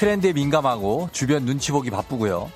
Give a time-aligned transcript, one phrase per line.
[0.00, 2.50] 트렌드에 민감하고 주변 눈치 보기 바쁘고요.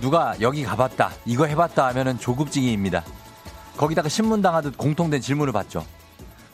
[0.00, 3.02] 누가 여기 가봤다, 이거 해봤다 하면은 조급증이입니다.
[3.76, 5.84] 거기다가 신문 당하듯 공통된 질문을 받죠.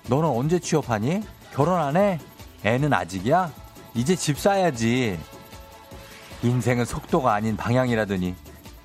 [0.06, 1.20] 너는 언제 취업하니?
[1.52, 2.18] 결혼 안 해?
[2.65, 3.52] 애는 아직이야?
[3.95, 5.20] 이제 집 사야지.
[6.43, 8.34] 인생은 속도가 아닌 방향이라더니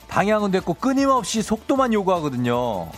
[0.10, 2.92] 방향은 됐고 끊임없이 속도만 요구하거든요.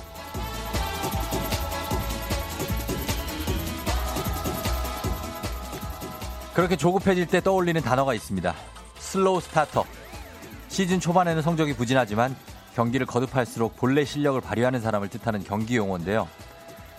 [6.54, 8.54] 그렇게 조급해질 때 떠올리는 단어가 있습니다.
[9.00, 9.86] Slow starter.
[10.68, 12.36] 시즌 초반에는 성적이 부진하지만
[12.76, 16.28] 경기를 거듭할수록 본래 실력을 발휘하는 사람을 뜻하는 경기 용어인데요.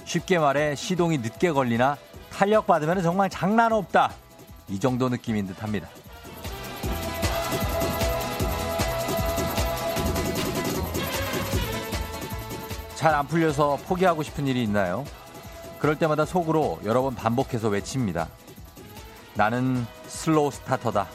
[0.04, 1.96] 쉽게 말해 시동이 늦게 걸리나
[2.30, 4.12] 탄력 받으면 정말 장난 없다.
[4.68, 5.88] 이 정도 느낌인 듯 합니다.
[12.94, 15.04] 잘 안 풀려서 포기하고 싶은 일이 있나요?
[15.80, 18.28] 그럴 때마다 속으로 여러 번 반복해서 외칩니다.
[19.34, 21.08] 나는 슬로우 스타터다.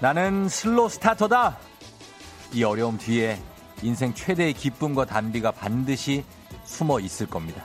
[0.00, 1.58] 나는 슬로우 스타터다.
[2.52, 3.40] 이 어려움 뒤에
[3.82, 6.24] 인생 최대의 기쁨과 단비가 반드시
[6.64, 7.64] 숨어 있을 겁니다.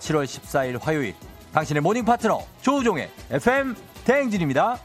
[0.00, 1.14] 7월 14일 화요일
[1.52, 4.78] 당신의 morning 파트너 조우종의 FM 대행진입니다.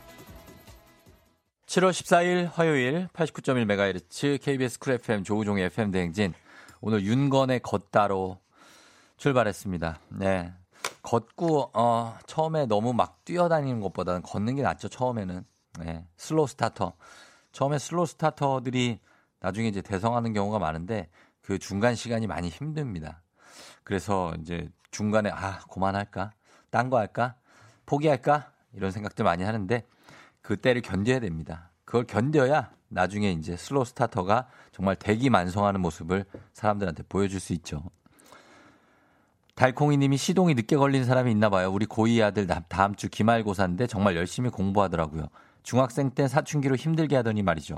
[1.65, 6.33] 7월 14일 화요일 89.1MHz KBS 쿨 FM 조우종의 FM 대행진
[6.81, 8.39] 오늘 윤건의 걷다로
[9.17, 9.99] 출발했습니다.
[10.09, 10.53] 네.
[11.03, 14.89] 걷고 어 처음에 너무 막 뛰어다니는 것보다는 걷는 게 낫죠.
[14.89, 15.43] 처음에는.
[15.79, 16.07] 네.
[16.17, 16.93] Slow starter.
[17.51, 18.99] 처음에 슬로우 스타터들이
[19.39, 21.09] 나중에 이제 대성하는 경우가 많은데
[21.41, 23.21] 그 중간 시간이 많이 힘듭니다.
[23.83, 26.31] 그래서 이제 중간에 아, 그만할까?
[26.69, 27.35] 딴 거 할까?
[27.85, 28.51] 포기할까?
[28.73, 29.85] 이런 생각들 많이 하는데
[30.41, 31.71] 그때를 견뎌야 됩니다.
[31.85, 37.83] 그걸 견뎌야 나중에 이제 slow starter가 정말 대기 만성하는 모습을 사람들한테 보여줄 수 있죠.
[39.61, 41.69] 달콩이 님이 시동이 늦게 걸린 사람이 있나 봐요.
[41.71, 45.27] 우리 고2 아들 다음 주 기말고사인데 정말 열심히 공부하더라고요.
[45.61, 47.75] 중학생 때 사춘기로 힘들게 하더니 말이죠.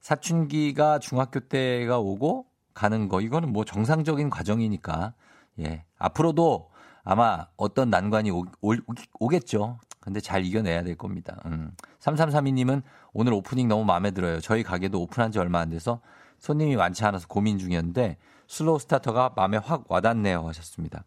[0.00, 5.14] 사춘기가 중학교 때가 오고 가는 거 이거는 뭐 정상적인 과정이니까
[5.60, 6.70] 예 앞으로도
[7.04, 11.40] 아마 어떤 난관이 오, 오, 겠죠 근데 잘 이겨내야 될 겁니다.
[11.46, 11.70] 음.
[12.00, 14.40] 3332님은 오늘 오프닝 너무 마음에 들어요.
[14.40, 16.00] 저희 가게도 오픈한 지 얼마 안 돼서
[16.40, 18.16] 손님이 많지 않아서 고민 중이었는데
[18.50, 21.04] slow starter가 마음에 확 와닿네요 하셨습니다.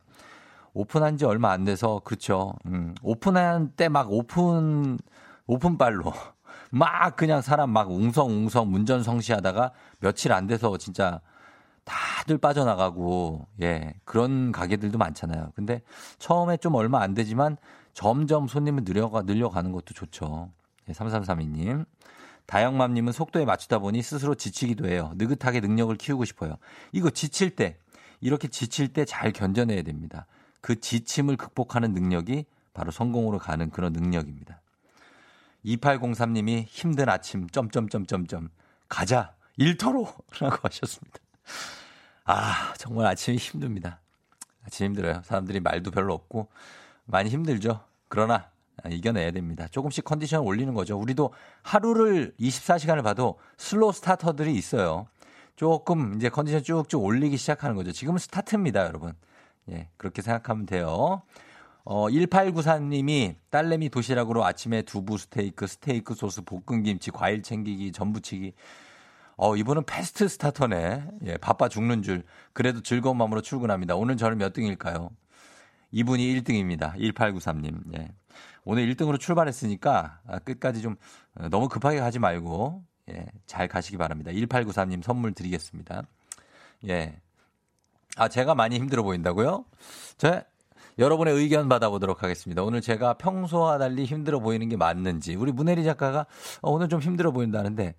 [0.74, 2.54] 오픈한 지 얼마 안 돼서 그렇죠.
[2.66, 2.96] 음.
[3.04, 4.98] 오픈한 때 막 오픈
[5.46, 6.14] 오픈발로
[6.72, 11.20] 막 그냥 사람 막 웅성웅성 문전성시하다가 며칠 안 돼서 진짜
[11.84, 15.52] 다들 빠져나가고 예 그런 가게들도 많잖아요.
[15.54, 15.82] 근데
[16.20, 17.58] 처음에 좀 얼마 안 되지만
[17.92, 20.50] 점점 손님을 늘려가 늘려가는 것도 좋죠.
[20.88, 21.86] 예, 3332님.
[22.46, 25.12] 다영맘님은 속도에 맞추다 보니 스스로 지치기도 해요.
[25.16, 26.58] 느긋하게 능력을 키우고 싶어요.
[26.92, 27.78] 이거 지칠 때
[28.22, 30.26] 이렇게 지칠 때 잘 견뎌내야 됩니다.
[30.62, 34.62] 그 지침을 극복하는 능력이 바로 성공으로 가는 그런 능력입니다.
[35.66, 38.50] 2803님이 힘든 아침 점점점점점
[38.90, 41.20] 가자 일터로 라고 하셨습니다.
[42.26, 44.00] 아 정말 아침이 힘듭니다.
[44.66, 45.22] 아침 힘들어요.
[45.26, 46.50] 사람들이 말도 별로 없고
[47.06, 47.84] 많이 힘들죠.
[48.08, 48.50] 그러나
[48.90, 49.68] 이겨내야 됩니다.
[49.70, 50.98] 조금씩 컨디션 올리는 거죠.
[50.98, 55.08] 우리도 하루를 24시간을 봐도 슬로우 스타터들이 있어요.
[55.56, 57.92] 조금 이제 컨디션 쭉쭉 올리기 시작하는 거죠.
[57.92, 59.14] 지금은 스타트입니다, 여러분.
[59.70, 61.22] 예, 그렇게 생각하면 돼요.
[61.86, 68.54] 어, 1894님이 딸내미 도시락으로 아침에 두부 스테이크, 스테이크 소스, 볶음김치, 과일 챙기기, 전부치기.
[69.36, 71.06] 어, 이분은 fast starter네.
[71.26, 72.24] 예, 바빠 죽는 줄.
[72.54, 73.96] 그래도 즐거운 마음으로 출근합니다.
[73.96, 75.10] 오늘 저는 몇 등일까요?
[75.92, 76.96] 이분이 1등입니다.
[76.96, 77.98] 1893님.
[77.98, 78.10] 예.
[78.66, 80.96] 오늘 1등으로 출발했으니까 아, 끝까지 좀
[81.36, 84.32] 어, 너무 급하게 가지 말고 예, 잘 가시기 바랍니다.
[84.32, 86.04] 1893님 선물 드리겠습니다.
[86.88, 87.20] 예.
[88.16, 89.66] 아, 제가 많이 힘들어 보인다고요?
[90.18, 90.44] 제
[91.00, 92.62] 여러분의 의견 받아보도록 하겠습니다.
[92.64, 96.26] 오늘 제가 평소와 달리 힘들어 보이는 게 맞는지 우리 문혜리 작가가
[96.62, 97.96] 어, 오늘 좀 힘들어 보인다는데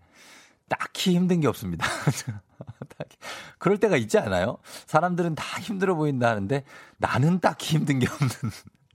[0.68, 1.86] 딱히 힘든 게 없습니다.
[3.58, 4.58] 그럴 때가 있지 않아요?
[4.86, 6.64] 사람들은 다 힘들어 보인다 하는데
[6.98, 8.30] 나는 딱히 힘든 게 없는.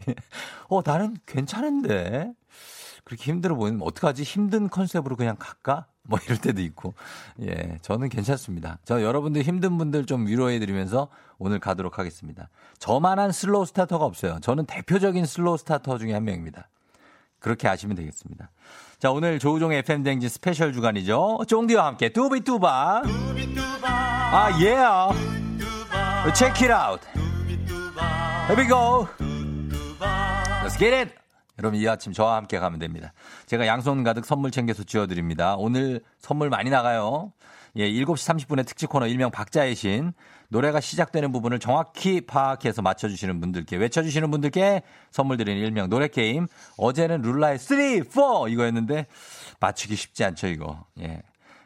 [0.69, 2.34] 어, 나는 괜찮은데.
[3.04, 4.24] 그렇게 힘들어 보이면 어떡하지?
[4.24, 5.88] 힘든 컨셉으로 그냥 갈까?
[6.04, 6.94] 뭐 이럴 때도 있고.
[7.42, 8.80] 예, 저는 괜찮습니다.
[8.84, 12.50] 저 여러분들 힘든 분들 좀 위로해 드리면서 오늘 가도록 하겠습니다.
[12.78, 14.40] 저만한 slow starter가 없어요.
[14.42, 16.68] 저는 대표적인 slow starter 중에 한 명입니다.
[17.40, 18.51] 그렇게 아시면 되겠습니다.
[19.00, 21.46] 자, 오늘 조우종의 FM대행진 스페셜 주간이죠.
[21.48, 23.04] 쫑디와 함께 뚜비뚜바.
[24.31, 24.74] 아, 예.
[24.74, 25.40] Yeah.
[26.36, 27.07] Check it out.
[28.48, 29.07] Here we go.
[30.69, 31.16] Let's get it.
[31.57, 33.12] 여러분 이 아침 저와 함께 가면 됩니다.
[33.48, 35.56] 제가 양손 가득 선물 챙겨서 쥐어드립니다.
[35.56, 37.33] 오늘 선물 많이 나가요.
[37.75, 40.13] 예, 7시 30분에 특집 코너 일명 박자의 신.
[40.50, 46.45] 노래가 시작되는 부분을 정확히 파악해서 맞춰주시는 분들께, 외쳐주시는 분들께 선물 드리는 일명 노래 게임.
[46.77, 49.07] 어제는 룰라의 3, 4 이거였는데
[49.60, 50.86] 맞추기 쉽지 않죠, 이거.
[51.00, 51.24] 예.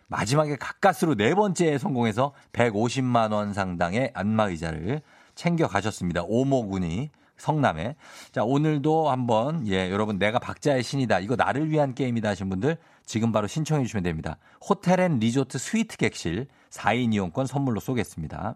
[0.07, 5.01] 마지막에 가까스로 네 번째에 성공해서 150만 원 상당의 안마 의자를
[5.35, 6.23] 챙겨 가셨습니다.
[6.23, 7.09] 오모군이.
[7.43, 7.95] 성남에.
[8.31, 11.19] 자, 오늘도 한번, 예, 여러분, 내가 박자의 신이다.
[11.19, 14.37] 이거 나를 위한 게임이다 하신 분들 지금 바로 신청해 주시면 됩니다.
[14.67, 18.55] 호텔 and 리조트 스위트 객실 4인 이용권 선물로 쏘겠습니다.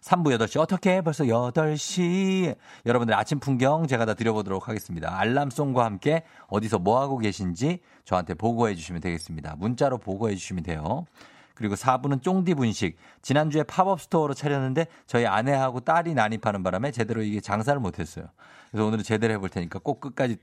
[0.00, 0.58] 3부 8시.
[0.60, 2.56] 어떻게 벌써 8시.
[2.86, 5.16] 여러분들 아침 풍경 제가 다 드려보도록 하겠습니다.
[5.18, 9.56] 알람송과 함께 어디서 뭐하고 계신지 저한테 보고해 주시면 되겠습니다.
[9.58, 11.04] 문자로 보고해 주시면 돼요.
[11.62, 12.96] 그리고 4부는 쫑디 분식.
[13.22, 18.26] 지난주에 팝업 스토어로 차렸는데 저희 아내하고 딸이 난입하는 바람에 제대로 이게 장사를 못했어요.
[18.72, 20.38] 그래서 오늘은 제대로 해볼 테니까 꼭 끝까지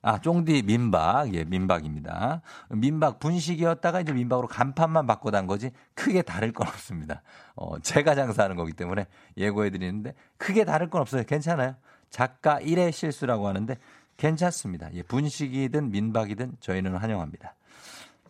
[0.00, 1.34] 아, 쫑디 민박.
[1.34, 2.40] 예, 민박입니다.
[2.70, 7.20] 민박 분식이었다가 이제 민박으로 간판만 바꿔단 거지 크게 다를 건 없습니다.
[7.54, 9.06] 어, 제가 장사하는 거기 때문에
[9.36, 11.24] 예고해 드리는데 크게 다를 건 없어요.
[11.24, 11.76] 괜찮아요.
[12.08, 13.76] 작가 1의 실수라고 하는데
[14.16, 14.88] 괜찮습니다.
[14.94, 17.54] 예, 분식이든 민박이든 저희는 환영합니다.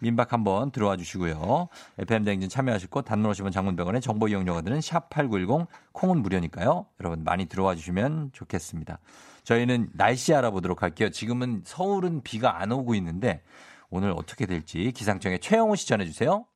[0.02, 1.68] 민박 한번 들어와 주시고요.
[1.98, 6.86] FM 댕진 참여하시고 단문 오시면 장문병원에 정보 이용료가 드는 샵8910 콩은 무료니까요.
[7.00, 8.98] 여러분 많이 들어와 주시면 좋겠습니다.
[9.44, 11.08] 저희는 날씨 알아보도록 할게요.
[11.10, 13.42] 지금은 서울은 비가 안 오고 있는데
[13.90, 16.46] 오늘 어떻게 될지 기상청에 최영호 씨 전해 주세요.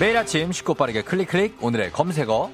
[0.00, 1.58] 매일 아침 쉽고 빠르게 클릭 클릭.
[1.60, 2.52] 오늘의 검색어.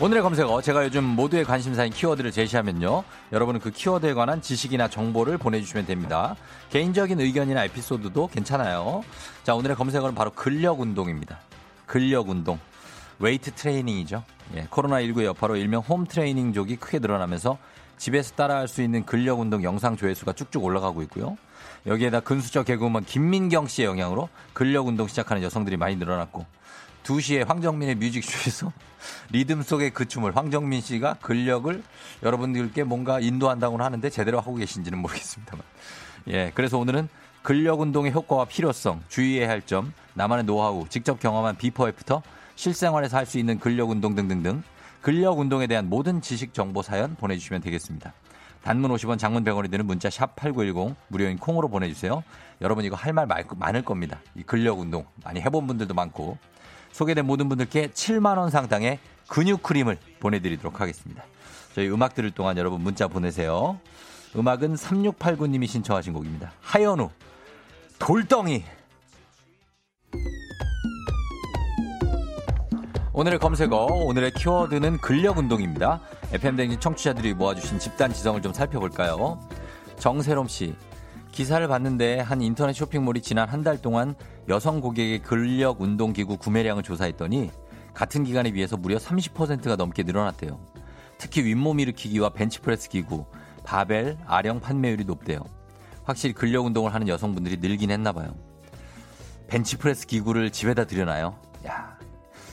[0.00, 0.62] 오늘의 검색어.
[0.62, 3.02] 제가 요즘 모두의 관심사인 키워드를 제시하면요.
[3.32, 6.36] 여러분은 그 키워드에 관한 지식이나 정보를 보내주시면 됩니다.
[6.70, 9.02] 개인적인 의견이나 에피소드도 괜찮아요.
[9.42, 11.40] 자 오늘의 검색어는 바로 근력운동입니다.
[11.86, 12.60] 근력운동.
[13.18, 14.22] 웨이트 트레이닝이죠.
[14.54, 17.58] 예, 코로나19 여파로 일명 홈 트레이닝족이 크게 늘어나면서
[18.02, 21.38] 집에서 따라할 수 있는 근력 운동 영상 조회수가 쭉쭉 올라가고 있고요.
[21.86, 26.44] 여기에다 근수저 개그우먼 김민경 씨의 영향으로 근력 운동 시작하는 여성들이 많이 늘어났고
[27.04, 28.72] 2시에 황정민의 뮤직쇼에서
[29.30, 31.80] 리듬 속의 그 춤을 황정민 씨가 근력을
[32.24, 35.64] 여러분들께 뭔가 인도한다고는 하는데 제대로 하고 계신지는 모르겠습니다만.
[36.26, 37.08] 예, 그래서 오늘은
[37.44, 42.22] 근력 운동의 효과와 필요성, 주의해야 할 점, 나만의 노하우, 직접 경험한 before after,
[42.56, 44.64] 실생활에서 할 수 있는 근력 운동 등등등
[45.02, 48.14] 근력 운동에 대한 모든 지식 정보 사연 보내주시면 되겠습니다.
[48.62, 52.22] 단문 50원 장문 100원이 드는 문자 샵 8910 무료인 콩으로 보내주세요.
[52.60, 54.20] 여러분 이거 할 말 많을 겁니다.
[54.36, 56.38] 이 근력 운동 많이 해본 분들도 많고
[56.92, 61.24] 소개된 모든 분들께 7만 원 상당의 근육 크림을 보내드리도록 하겠습니다.
[61.74, 63.80] 저희 음악 들을 동안 여러분 문자 보내세요.
[64.36, 66.52] 음악은 3689님이 신청하신 곡입니다.
[66.60, 67.10] 하연우
[67.98, 68.62] 돌덩이
[73.14, 73.76] 오늘의 검색어,
[74.06, 76.00] 오늘의 키워드는 근력 운동입니다.
[76.32, 79.38] FM댕진 청취자들이 모아주신 집단 지성을 좀 살펴볼까요?
[79.98, 80.74] 정세롬 씨.
[81.30, 84.14] 기사를 봤는데 한 인터넷 쇼핑몰이 지난 한 달 동안
[84.48, 87.50] 여성 고객의 근력 운동 기구 구매량을 조사했더니
[87.94, 90.58] 같은 기간에 비해서 무려 30%가 넘게 늘어났대요.
[91.18, 93.26] 특히 윗몸 일으키기와 벤치프레스 기구,
[93.62, 95.40] 바벨, 아령 판매율이 높대요.
[96.04, 98.34] 확실히 근력 운동을 하는 여성분들이 늘긴 했나 봐요.
[99.48, 101.34] 벤치프레스 기구를 집에다 들여놔요.
[101.66, 101.91] 야,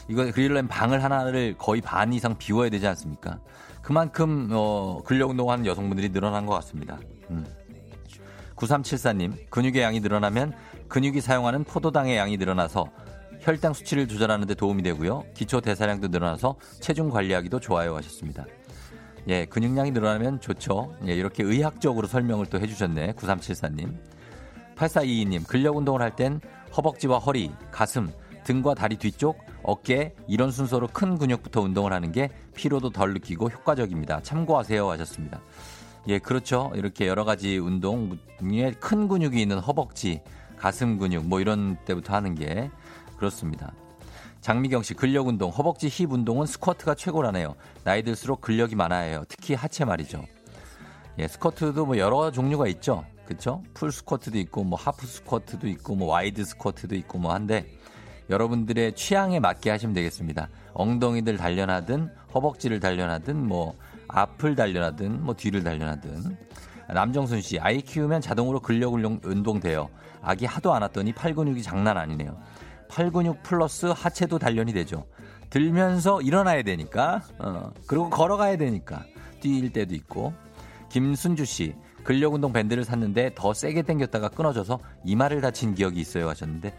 [0.09, 3.39] 이거 그릴려면 방을 하나를 거의 반 이상 비워야 되지 않습니까?
[3.81, 6.99] 그만큼 어, 근력 운동하는 여성분들이 늘어난 것 같습니다.
[7.29, 7.45] 음.
[8.55, 10.53] 9374님, 근육의 양이 늘어나면
[10.89, 12.89] 근육이 사용하는 포도당의 양이 늘어나서
[13.39, 15.23] 혈당 수치를 조절하는 데 도움이 되고요.
[15.33, 18.45] 기초 대사량도 늘어나서 체중 관리하기도 좋아요 하셨습니다.
[19.29, 20.93] 예, 근육량이 늘어나면 좋죠.
[21.07, 23.13] 예, 이렇게 의학적으로 설명을 또 해주셨네.
[23.13, 23.93] 9374님.
[24.75, 26.41] 8422님, 근력 운동을 할 땐
[26.75, 28.11] 허벅지와 허리, 가슴,
[28.43, 34.21] 등과 다리 뒤쪽, 어깨 이런 순서로 큰 근육부터 운동을 하는 게 피로도 덜 느끼고 효과적입니다.
[34.21, 35.41] 참고하세요 하셨습니다.
[36.07, 36.71] 예, 그렇죠.
[36.75, 40.21] 이렇게 여러 가지 운동 중에 큰 근육이 있는 허벅지,
[40.57, 42.71] 가슴 근육 뭐 이런 때부터 하는 게
[43.17, 43.73] 그렇습니다.
[44.41, 47.55] 장미경 씨 근력 운동, 허벅지 힙 운동은 스쿼트가 최고라네요.
[47.83, 49.23] 나이 들수록 근력이 많아요.
[49.27, 50.23] 특히 하체 말이죠.
[51.19, 53.03] 예, 스쿼트도 뭐 여러 종류가 있죠.
[53.25, 53.61] 그렇죠?
[53.73, 57.67] full 스쿼트도 있고 뭐 half 스쿼트도 있고 뭐 wide 스쿼트도 있고 뭐 한데
[58.29, 60.49] 여러분들의 취향에 맞게 하시면 되겠습니다.
[60.73, 63.75] 엉덩이들 단련하든 허벅지를 단련하든 뭐
[64.07, 66.37] 앞을 단련하든 뭐 뒤를 단련하든
[66.93, 69.89] 남정순 씨 아이 키우면 자동으로 근력 운동 돼요.
[70.21, 72.37] 아기 하도 안았더니 팔 근육이 장난 아니네요.
[72.87, 75.05] 팔 근육 플러스 하체도 단련이 되죠.
[75.49, 79.03] 들면서 일어나야 되니까 어, 그리고 걸어가야 되니까
[79.41, 80.33] 뛸 때도 있고
[80.89, 86.75] 김순주 씨 근력 운동 밴드를 샀는데 더 세게 당겼다가 끊어져서 이마를 다친 기억이 있어요 하셨는데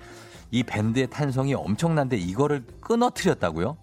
[0.50, 3.76] 이 밴드의 탄성이 엄청난데 이거를 끊어뜨렸다고요?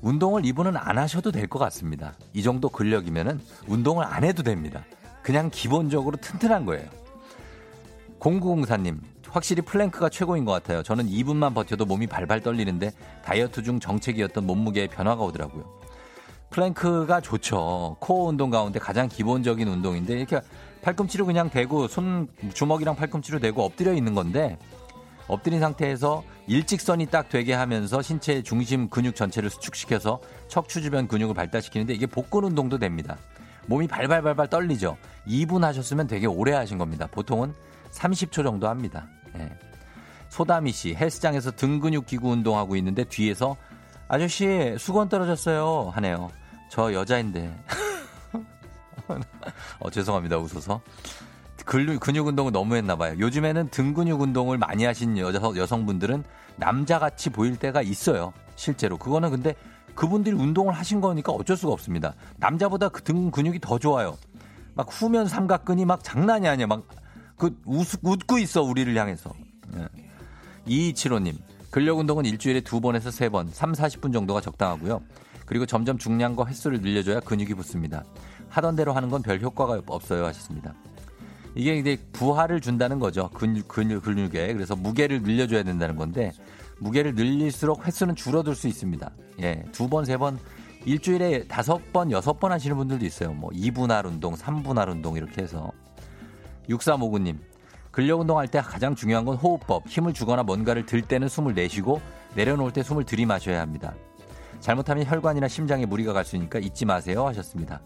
[0.00, 2.14] 운동을 이분은 안 하셔도 될 것 같습니다.
[2.32, 4.84] 이 정도 근력이면은 운동을 안 해도 됩니다.
[5.22, 6.88] 그냥 기본적으로 튼튼한 거예요.
[8.18, 8.98] 0904님,
[9.28, 10.82] 확실히 플랭크가 최고인 것 같아요.
[10.82, 12.90] 저는 2분만 버텨도 몸이 발발 떨리는데
[13.24, 15.64] 다이어트 중 정체기였던 몸무게에 변화가 오더라고요.
[16.50, 17.96] 플랭크가 좋죠.
[17.98, 20.40] 코어 운동 가운데 가장 기본적인 운동인데 이렇게
[20.82, 24.58] 팔꿈치로 그냥 대고 손 주먹이랑 팔꿈치로 대고 엎드려 있는 건데
[25.28, 31.94] 엎드린 상태에서 일직선이 딱 되게 하면서 신체의 중심 근육 전체를 수축시켜서 척추 주변 근육을 발달시키는데
[31.94, 33.16] 이게 복근 운동도 됩니다.
[33.66, 34.96] 몸이 발발발발 떨리죠.
[35.26, 37.06] 2분 하셨으면 되게 오래 하신 겁니다.
[37.10, 37.54] 보통은
[37.92, 39.06] 30초 정도 합니다.
[39.34, 39.48] 네.
[40.28, 43.56] 소다미 씨 헬스장에서 등 근육 기구 운동하고 있는데 뒤에서
[44.08, 46.30] 아저씨 수건 떨어졌어요 하네요.
[46.70, 47.54] 저 여자인데.
[49.78, 50.80] 어, 죄송합니다 웃어서.
[51.64, 53.14] 근육 운동을 너무 했나 봐요.
[53.18, 56.24] 요즘에는 등 근육 운동을 많이 하신 여자, 여성분들은
[56.56, 58.32] 남자같이 보일 때가 있어요.
[58.56, 58.96] 실제로.
[58.98, 59.54] 그거는 근데
[59.94, 62.14] 그분들이 운동을 하신 거니까 어쩔 수가 없습니다.
[62.38, 64.16] 남자보다 그 등 근육이 더 좋아요.
[64.74, 66.66] 막 후면 삼각근이 막 장난이 아니야.
[66.66, 66.82] 막
[67.36, 69.32] 그 웃고 있어 우리를 향해서.
[69.76, 69.88] 예.
[70.64, 71.36] 이치로님
[71.70, 75.00] 근력 운동은 일주일에 두 번에서 세 번, 3, 40분 정도가 적당하고요.
[75.46, 78.04] 그리고 점점 중량과 횟수를 늘려줘야 근육이 붙습니다.
[78.48, 80.72] 하던 대로 하는 건 별 효과가 없어요 하셨습니다.
[81.54, 83.28] 이게 이제 부하를 준다는 거죠.
[83.34, 84.54] 근육, 근육, 근육에.
[84.54, 86.32] 그래서 무게를 늘려줘야 된다는 건데,
[86.78, 89.10] 무게를 늘릴수록 횟수는 줄어들 수 있습니다.
[89.42, 89.64] 예.
[89.72, 90.38] 두 번, 세 번,
[90.84, 93.32] 일주일에 다섯 번, 여섯 번 하시는 분들도 있어요.
[93.32, 95.70] 뭐, 2분할 운동, 3분할 운동, 이렇게 해서.
[96.68, 97.38] 6359님.
[97.90, 99.86] 근력 운동할 때 가장 중요한 건 호흡법.
[99.86, 102.00] 힘을 주거나 뭔가를 들 때는 숨을 내쉬고,
[102.34, 103.94] 내려놓을 때 숨을 들이마셔야 합니다.
[104.60, 107.26] 잘못하면 혈관이나 심장에 무리가 갈 수 있으니까 잊지 마세요.
[107.26, 107.80] 하셨습니다.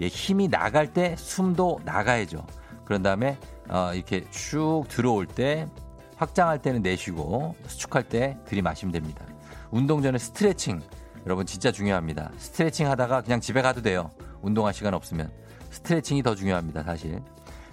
[0.00, 2.44] 예, 힘이 나갈 때 숨도 나가야죠.
[2.84, 3.38] 그런 다음에
[3.68, 5.68] 어, 이렇게 쭉 들어올 때
[6.16, 9.24] 확장할 때는 내쉬고 수축할 때 들이마시면 됩니다.
[9.70, 10.80] 운동 전에 스트레칭
[11.26, 12.30] 여러분 진짜 중요합니다.
[12.36, 14.10] 스트레칭 하다가 그냥 집에 가도 돼요.
[14.42, 15.30] 운동할 시간 없으면
[15.70, 16.82] 스트레칭이 더 중요합니다.
[16.82, 17.20] 사실.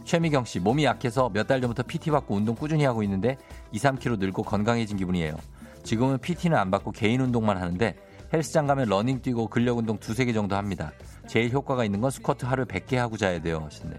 [0.03, 3.37] 최미경 씨 몸이 약해서 몇 달 전부터 PT 받고 운동 꾸준히 하고 있는데
[3.71, 5.35] 2, 3kg 늘고 건강해진 기분이에요.
[5.83, 7.95] 지금은 PT는 안 받고 개인 운동만 하는데
[8.33, 10.91] 헬스장 가면 러닝 뛰고 근력 운동 두세 개 정도 합니다.
[11.27, 13.61] 제일 효과가 있는 건 스쿼트 하루에 100개 하고 자야 돼요.
[13.65, 13.93] 하시네.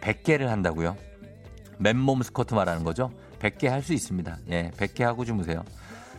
[0.00, 0.96] 100개를 한다고요?
[1.78, 3.10] 맨몸 스쿼트 말하는 거죠?
[3.40, 4.38] 100개 할 수 있습니다.
[4.50, 5.64] 예, 100개 하고 주무세요.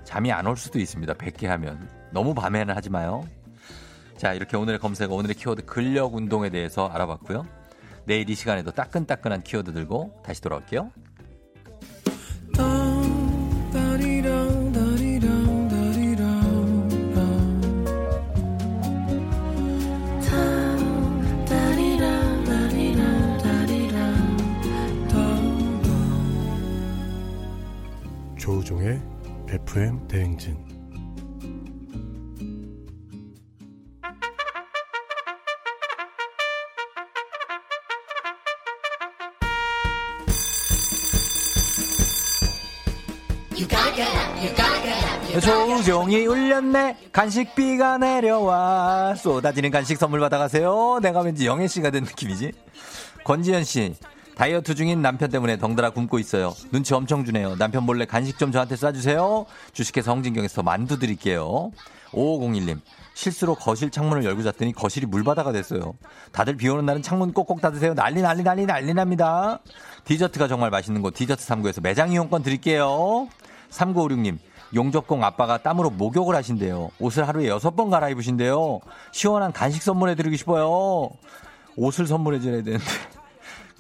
[0.04, 1.14] 잠이 안 올 수도 있습니다.
[1.14, 1.88] 100개 하면.
[2.12, 3.26] 너무 밤에는 하지 마요.
[4.18, 7.46] 자, 이렇게 오늘의 검색, 오늘의 키워드 근력 운동에 대해서 알아봤고요.
[8.06, 10.92] 내일 이 시간에도 따끈따끈한 키워드 들고 다시 돌아올게요.
[29.52, 30.56] FM 대행진.
[45.42, 47.10] 조우종이 울렸네.
[47.12, 49.16] 간식비가 내려와.
[49.16, 51.00] 쏟아지는 간식 선물 받아가세요.
[51.02, 52.54] 내가 왠지 영애씨가 된 느낌이지?
[53.26, 53.96] 권지현씨
[54.42, 56.56] 다이어트 중인 남편 때문에 덩달아 굶고 있어요.
[56.72, 57.56] 눈치 엄청 주네요.
[57.58, 59.46] 남편 몰래 간식 좀 저한테 쏴주세요.
[59.72, 61.72] 주식회사 홍진경에서 만두 드릴게요.
[62.10, 62.80] 5501님.
[63.14, 65.94] 실수로 거실 창문을 열고 잤더니 거실이 물바다가 됐어요.
[66.32, 67.94] 다들 비 오는 날은 창문 꼭꼭 닫으세요.
[67.94, 69.60] 난리 난리 난리 난리 납니다.
[70.06, 73.28] 디저트가 정말 맛있는 곳 디저트 3구에서 매장 이용권 드릴게요.
[73.70, 74.40] 3956님.
[74.74, 76.90] 용접공 아빠가 땀으로 목욕을 하신대요.
[76.98, 78.80] 옷을 하루에 6번 갈아입으신대요.
[79.12, 81.12] 시원한 간식 선물해드리고 싶어요.
[81.76, 82.84] 옷을 선물해줘야 되는데.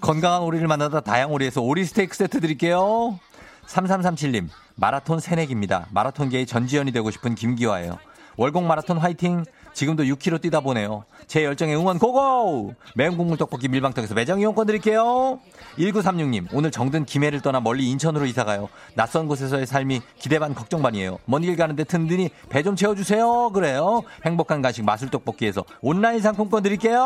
[0.01, 3.19] 건강한 오리를 만나다 다양오리에서 오리 스테이크 세트 드릴게요.
[3.67, 5.87] 3337님, 마라톤 새내기입니다.
[5.91, 7.97] 마라톤계의 전지현이 되고 싶은 김기화예요.
[8.37, 9.43] 월곡 마라톤 화이팅!
[9.73, 11.05] 지금도 6km 뛰다 보네요.
[11.27, 12.73] 제 열정에 응원 고고!
[12.95, 15.39] 매운 국물 떡볶이 밀방떡에서 매장 이용권 드릴게요.
[15.77, 18.67] 1936님, 오늘 정든 김해를 떠나 멀리 인천으로 이사가요.
[18.95, 21.19] 낯선 곳에서의 삶이 기대 반 걱정 반이에요.
[21.25, 23.51] 먼 길 가는데 든든히 배 좀 채워주세요.
[23.51, 24.01] 그래요.
[24.25, 26.99] 행복한 간식 마술 떡볶이에서 온라인 상품권 드릴게요.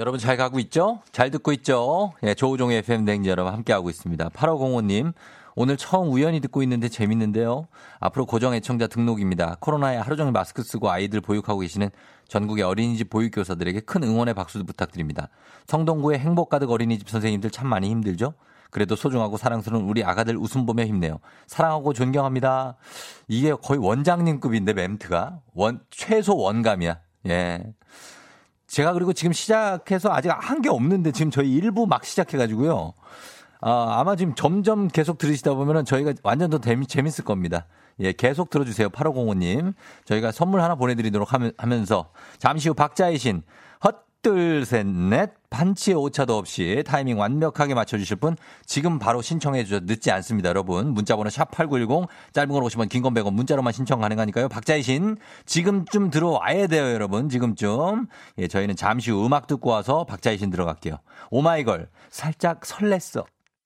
[0.00, 1.02] 여러분 잘 가고 있죠?
[1.12, 2.14] 잘 듣고 있죠?
[2.22, 4.30] 예, 조우종의 FM 댕지 여러분 함께하고 있습니다.
[4.30, 5.12] 8505님,
[5.54, 7.68] 오늘 처음 우연히 듣고 있는데 재밌는데요.
[7.98, 9.58] 앞으로 고정 애청자 등록입니다.
[9.60, 11.90] 코로나에 하루 종일 마스크 쓰고 아이들 보육하고 계시는
[12.28, 15.28] 전국의 어린이집 보육교사들에게 큰 응원의 박수 부탁드립니다.
[15.66, 18.32] 성동구의 행복 가득 어린이집 선생님들 참 많이 힘들죠?
[18.70, 21.18] 그래도 소중하고 사랑스러운 우리 아가들 웃음 보며 힘내요.
[21.46, 22.78] 사랑하고 존경합니다.
[23.28, 27.00] 이게 거의 원장님급인데 멘트가 원 최소 원감이야.
[27.26, 27.74] 예.
[28.70, 32.92] 제가 그리고 지금 시작해서 아직 한 게 없는데 지금 저희 일부 막 시작해가지고요.
[33.62, 37.66] 아, 아마 지금 점점 계속 들으시다 보면은 저희가 완전 더 재미, 재밌을 겁니다.
[37.98, 38.88] 예, 계속 들어주세요.
[38.90, 39.74] 8505님.
[40.04, 43.42] 저희가 선물 하나 보내드리도록 하면서 잠시 후 박자의 신,
[43.84, 50.10] 헛둘, 셋, 넷, 반치의 오차도 없이 타이밍 완벽하게 맞춰주실 분 지금 바로 신청해 주셔도 늦지
[50.12, 50.48] 않습니다.
[50.48, 50.94] 여러분.
[50.94, 54.48] 문자번호 샵8910 짧은 걸 오시면 긴건 100원 문자로만 신청 가능하니까요.
[54.48, 55.16] 박자의 신
[55.46, 56.92] 지금쯤 들어와야 돼요.
[56.92, 57.28] 여러분.
[57.28, 58.06] 지금쯤.
[58.38, 60.96] 예, 저희는 잠시 후 음악 듣고 와서 박자의 신 들어갈게요.
[61.30, 63.24] 오마이걸 살짝 설렜어.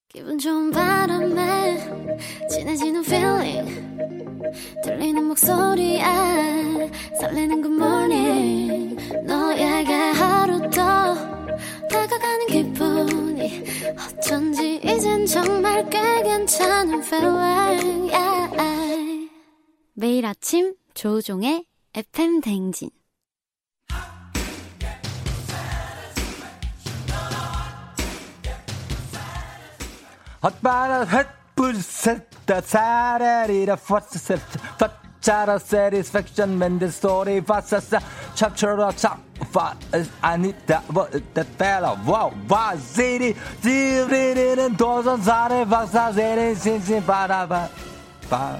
[0.08, 1.76] 기분 좋은 바람에
[2.48, 3.84] 진해지는 feeling
[4.84, 6.04] 들리는 목소리에
[7.20, 10.43] 설레는 good morning 너에게 다가가는
[13.06, 13.62] 기분이
[14.18, 19.30] 어쩐지 이젠 정말 꽤 괜찮은 feeling yeah.
[19.94, 22.90] 매일 아침 조우종의 FM 댕진.
[30.42, 32.60] 헛바람 햇불 셋다.
[32.60, 34.38] 사라리라 퍼스 셋
[35.24, 37.98] 퍼짜라 세리스팩션 맨드 스토리 파사사
[38.34, 39.74] 찹처럼 찹파
[40.20, 47.68] 아니다 뭐다 펠라 와우 바시리 디브리는 도전사의 박사세리 신신 바라바
[48.28, 48.58] 바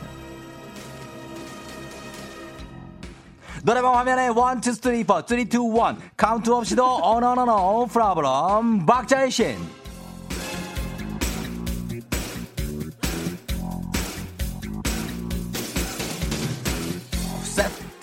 [3.62, 5.48] 노래방 화면에 1, 2, 3, 4, 3, 2, 1
[6.16, 9.83] 카운트 없이도 어너너너 프라블럼 박자의 신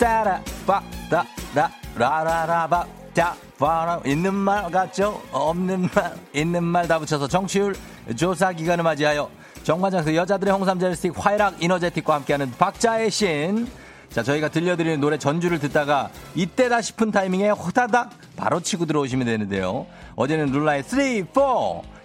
[0.02, 5.22] 따라 빠따라 라라라바 자 바람 있는 말 같죠?
[5.30, 7.76] 없는 말 있는 말 다 붙여서 정치율
[8.16, 9.30] 조사 기간을 맞이하여
[9.62, 13.68] 정관장에서 여자들의 홍삼 젤 스틱 화이락 이너제틱과 함께하는 박자의 신.
[14.10, 19.86] 자 저희가 들려드리는 노래 전주를 듣다가 이때다 싶은 타이밍에 호다닥 바로 치고 들어오시면 되는데요.
[20.16, 21.42] 어제는 룰라의 3, 4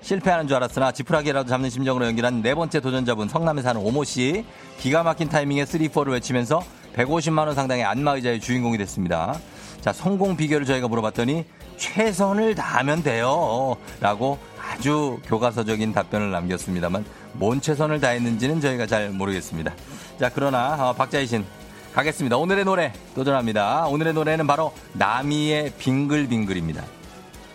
[0.02, 4.46] 실패하는 줄 알았으나 지푸라기라도 잡는 심정으로 연결한 네 번째 도전자분 성남에 사는 오모 씨
[4.78, 6.62] 기가 막힌 타이밍에 3, 4를 외치면서
[6.98, 9.40] 150만 원 상당의 안마의자의 주인공이 됐습니다.
[9.82, 11.46] 자, 성공 비결을 저희가 물어봤더니
[11.78, 13.78] 최선을 다하면 돼요.
[14.00, 19.74] 라고 아주 교과서적인 답변을 남겼습니다만 뭔 최선을 다했는지는 저희가 잘 모르겠습니다.
[20.20, 21.46] 자, 그러나 어, 박자희 신
[21.94, 22.38] 가겠습니다.
[22.38, 23.88] 오늘의 노래 도전합니다.
[23.88, 26.97] 오늘의 노래는 바로 나미의 빙글빙글입니다.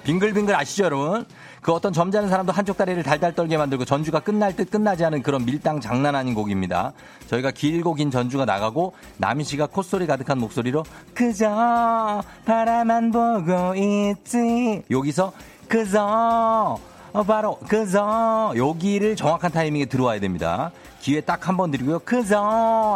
[0.04, 1.24] 빙글빙글 아시죠, 여러분?
[1.60, 5.44] 그 어떤 점잖은 사람도 한쪽 다리를 달달 떨게 만들고 전주가 끝날 듯 끝나지 않은 그런
[5.44, 6.92] 밀당 장난 아닌 곡입니다.
[7.28, 10.84] 저희가 길고 긴 전주가 나가고 남희 씨가 콧소리 가득한 목소리로
[11.14, 15.32] 그저 바라만 보고 있지 여기서
[15.68, 16.78] 그저
[17.12, 20.72] 어, 바로 그저 여기를 정확한 타이밍에 들어와야 됩니다.
[21.00, 22.00] 기회 딱 한 번 드리고요.
[22.00, 22.40] 그저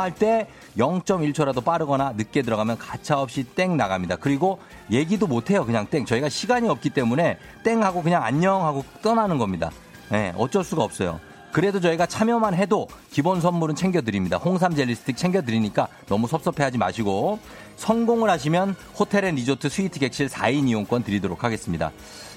[0.01, 4.17] 할 때 0.1초라도 빠르거나 늦게 들어가면 가차없이 땡 나갑니다.
[4.17, 4.59] 그리고
[4.91, 5.65] 얘기도 못해요.
[5.65, 6.05] 그냥 땡.
[6.05, 9.71] 저희가 시간이 없기 때문에 땡 하고 그냥 안녕 하고 떠나는 겁니다.
[10.11, 11.21] 네, 어쩔 수가 없어요.
[11.53, 14.37] 그래도 저희가 참여만 해도 기본 선물은 챙겨드립니다.
[14.37, 17.39] 홍삼 젤리 스틱 챙겨드리니까 너무 섭섭해하지 마시고
[17.77, 21.93] 성공을 하시면 호텔 and 리조트 스위트 객실 4인 이용권 드리도록 하겠습니다.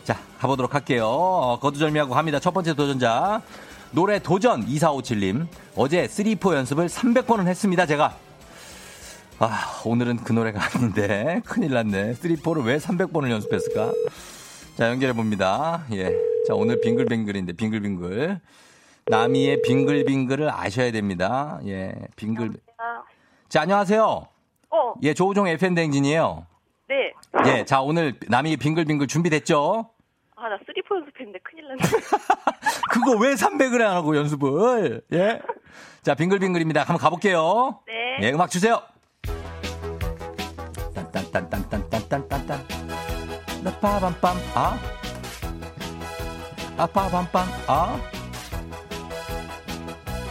[0.05, 1.07] 자, 가보도록 할게요.
[1.07, 2.39] 어, 거두절미하고 갑니다.
[2.39, 3.41] 첫 번째 도전자.
[3.91, 5.47] 노래 도전 2457님.
[5.75, 8.28] 어제 3포 연습을 300번은 했습니다, 제가.
[9.41, 11.41] 아, 오늘은 그 노래가 아닌데.
[11.45, 12.13] 큰일 났네.
[12.13, 13.93] 3포를 왜 300번을 연습했을까?
[14.75, 15.85] 자, 연결해 봅니다.
[15.93, 16.09] 예.
[16.45, 18.41] 자, 오늘 빙글빙글인데, 빙글빙글.
[19.05, 21.59] 나미의 빙글빙글을 아셔야 됩니다.
[21.65, 22.51] 예, 빙글.
[23.47, 24.03] 자, 안녕하세요.
[24.71, 24.93] 어.
[25.03, 26.45] 예, 조우종 FM 댕진이에요.
[26.89, 27.13] 네.
[27.47, 29.89] 예, 자, 오늘 나미의 빙글빙글 준비됐죠?
[30.35, 31.79] 아, 나 3포 연습했는데 큰일 났네.
[32.91, 35.01] 그거 왜 300을 안 하고 연습을?
[35.13, 35.41] 예?
[36.01, 36.81] 자, 빙글빙글입니다.
[36.81, 37.79] 한번 가볼게요.
[37.87, 38.27] 네.
[38.27, 38.81] 예, 음악 주세요.
[41.31, 42.67] 딴딴딴딴딴딴딴
[43.63, 44.77] 나 빠밤밤 아아
[46.87, 47.99] 빠밤밤 아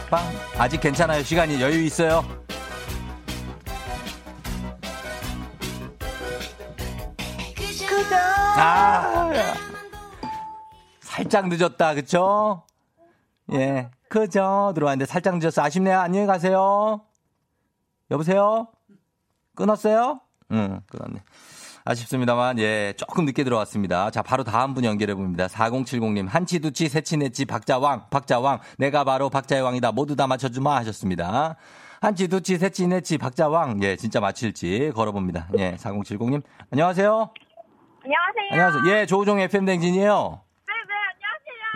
[0.09, 0.23] 빵.
[0.57, 1.21] 아직 괜찮아요.
[1.21, 2.23] 시간이 여유 있어요.
[7.87, 8.15] 그저.
[8.57, 9.31] 아.
[11.01, 11.93] 살짝 늦었다.
[11.93, 12.63] 그쵸?
[13.53, 13.91] 예.
[14.09, 15.61] 그죠 들어왔는데 살짝 늦었어.
[15.61, 15.99] 아쉽네요.
[15.99, 17.01] 안녕히 가세요.
[18.09, 18.67] 여보세요?
[19.55, 20.21] 끊었어요?
[20.51, 21.21] 응, 끊었네.
[21.85, 24.11] 아쉽습니다만, 예, 조금 늦게 들어왔습니다.
[24.11, 25.47] 자, 바로 다음 분 연결해 봅니다.
[25.47, 29.91] 4070님, 한치, 두치, 세치, 네치, 박자왕, 박자왕, 내가 바로 박자의 왕이다.
[29.93, 31.55] 모두 다 맞춰주마 하셨습니다.
[32.01, 35.49] 한치, 두치, 세치, 네치, 박자왕, 예, 진짜 맞힐지 걸어봅니다.
[35.57, 37.31] 예, 4070님, 안녕하세요.
[38.03, 38.49] 안녕하세요.
[38.51, 38.95] 안녕하세요.
[38.95, 40.41] 예, 조우종 FM 댕진이에요.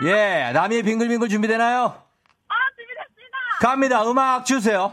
[0.00, 1.84] 네, 네, 예, 남이의 빙글빙글 준비되나요?
[1.84, 3.36] 아, 준비됐습니다.
[3.60, 4.10] 갑니다.
[4.10, 4.92] 음악 주세요.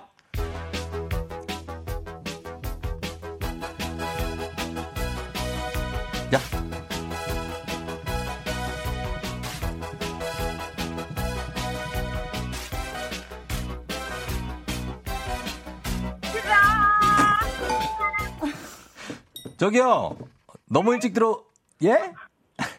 [19.61, 20.17] 저기요.
[20.65, 21.43] 너무 일찍 들어,
[21.83, 21.89] 예?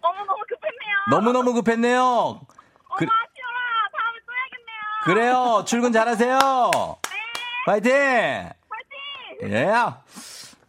[0.02, 0.96] 너무너무 급했네요.
[1.12, 2.02] 너무너무 급했네요.
[2.02, 2.40] 엄마,
[2.98, 3.88] 그- 쉬어라.
[3.92, 5.04] 다음에 또 해야겠네요.
[5.04, 5.64] 그래요.
[5.64, 6.40] 출근 잘하세요.
[7.66, 7.92] 파이팅!
[8.68, 9.54] 파이팅!
[9.54, 9.66] 예.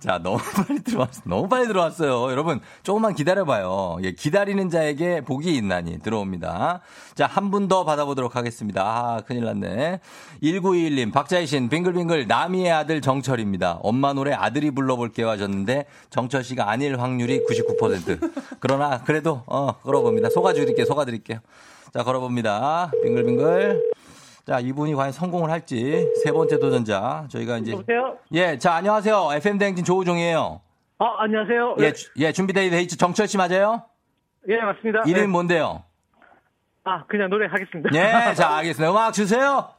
[0.03, 0.37] 자, 너무
[0.67, 1.21] 빨리 들어왔어.
[1.23, 2.29] 너무 빨리 들어왔어요.
[2.29, 3.99] 여러분, 조금만 기다려봐요.
[4.03, 6.81] 예, 기다리는 자에게 복이 있나니 들어옵니다.
[7.15, 8.83] 자, 한 분 더 받아보도록 하겠습니다.
[8.83, 10.01] 아, 큰일 났네.
[10.43, 13.79] 1921님, 박자희신, 빙글빙글, 남이의 아들 정철입니다.
[13.81, 18.31] 엄마 노래 아들이 불러볼게요 하셨는데, 정철 씨가 아닐 확률이 99%.
[18.59, 20.29] 그러나, 그래도, 어, 걸어봅니다.
[20.31, 21.39] 속아드릴게요, 속아드릴게요.
[21.93, 22.91] 자, 걸어봅니다.
[23.03, 23.93] 빙글빙글.
[24.45, 26.06] 자, 이분이 과연 성공을 할지.
[26.23, 27.25] 세 번째 도전자.
[27.29, 27.71] 저희가 이제.
[27.71, 28.17] 여보세요?
[28.34, 29.29] 예, 자, 안녕하세요.
[29.36, 30.60] FM 대행진 조우종이에요.
[30.99, 31.75] 아, 안녕하세요.
[31.79, 32.97] 예, 주- 예, 준비되어 있죠.
[32.97, 33.84] 정철 씨 맞아요?
[34.49, 35.03] 예, 맞습니다.
[35.06, 35.27] 이름이 네.
[35.27, 35.84] 뭔데요?
[36.84, 37.89] 아, 그냥 노래 하겠습니다.
[37.93, 38.91] 예, 자, 알겠습니다.
[38.91, 39.69] 음악 주세요.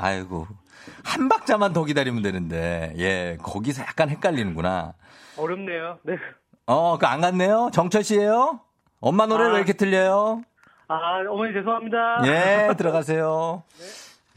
[0.00, 0.46] 아이고.
[1.04, 4.94] 한 박자만 더 기다리면 되는데, 예, 거기서 약간 헷갈리는구나.
[5.36, 5.98] 어렵네요.
[6.02, 6.14] 네.
[6.66, 7.70] 어, 그 안 갔네요?
[7.72, 8.60] 정철 씨예요
[9.00, 9.54] 엄마 노래를 아.
[9.54, 10.42] 왜 이렇게 틀려요?
[10.88, 12.22] 아, 어머니 죄송합니다.
[12.26, 13.62] 예, 들어가세요.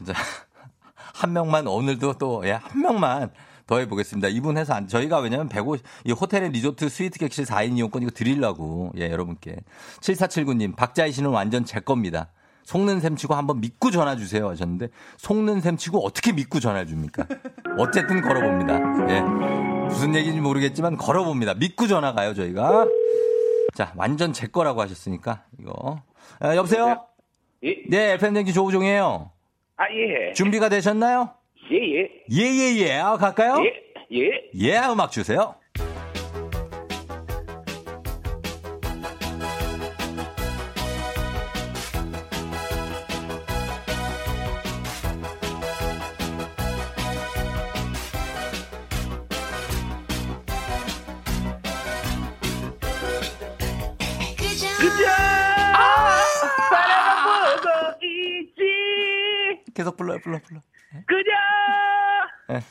[0.06, 0.12] 자,
[1.14, 3.30] 한 명만 오늘도 또, 예, 한 명만
[3.66, 4.28] 더 해보겠습니다.
[4.28, 8.92] 이분 해서 안, 저희가 왜냐면 150, 이 호텔의 리조트 스위트 객실 4인 이용권 이거 드리려고,
[8.98, 9.56] 예, 여러분께.
[10.00, 12.28] 7479님, 박자희 씨는 완전 제 겁니다.
[12.64, 17.26] 속는 셈 치고 한번 믿고 전화 주세요 하셨는데, 속는 셈 치고 어떻게 믿고 전화 줍니까?
[17.78, 18.74] 어쨌든 걸어봅니다.
[19.10, 19.20] 예.
[19.88, 21.54] 무슨 얘기인지 모르겠지만 걸어봅니다.
[21.54, 22.86] 믿고 전화 가요, 저희가.
[23.74, 26.02] 자, 완전 제 거라고 하셨으니까, 이거.
[26.40, 27.06] 아, 여보세요?
[27.62, 29.30] 예, 네, FM댕지 조우종이에요.
[29.76, 30.32] 아, 예.
[30.32, 31.30] 준비가 되셨나요?
[31.70, 32.08] 예, 예.
[32.30, 32.98] 예, 예, 예.
[32.98, 33.56] 아, 갈까요?
[33.64, 34.30] 예, 예.
[34.54, 35.54] 예, 음악 주세요.
[60.24, 60.60] 불러, 불러.
[61.06, 61.30] 그저.
[62.54, 62.62] 예.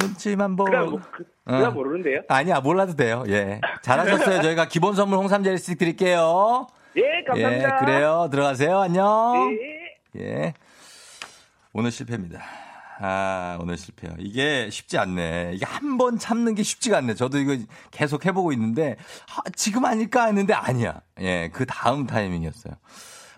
[0.00, 0.70] 눈치만 보고.
[0.70, 2.22] 그럼, 그, 그럼 모르는데요?
[2.28, 3.24] 아니야, 몰라도 돼요.
[3.28, 3.60] 예.
[3.82, 4.42] 잘하셨어요.
[4.42, 6.66] 저희가 기본 선물 홍삼 젤리 스틱 드릴게요.
[6.96, 7.76] 예, 감사합니다.
[7.76, 8.28] 예, 그래요.
[8.30, 8.78] 들어가세요.
[8.80, 9.56] 안녕.
[10.16, 10.20] 예.
[10.22, 10.54] 예.
[11.72, 12.40] 오늘 실패입니다.
[13.00, 14.12] 아, 오늘 실패요.
[14.18, 15.52] 이게 쉽지 않네.
[15.54, 17.14] 이게 한 번 참는 게 쉽지가 않네.
[17.14, 17.56] 저도 이거
[17.90, 18.96] 계속 해보고 있는데,
[19.36, 21.00] 아, 지금 아닐까 했는데 아니야.
[21.20, 22.74] 예, 그 다음 타이밍이었어요.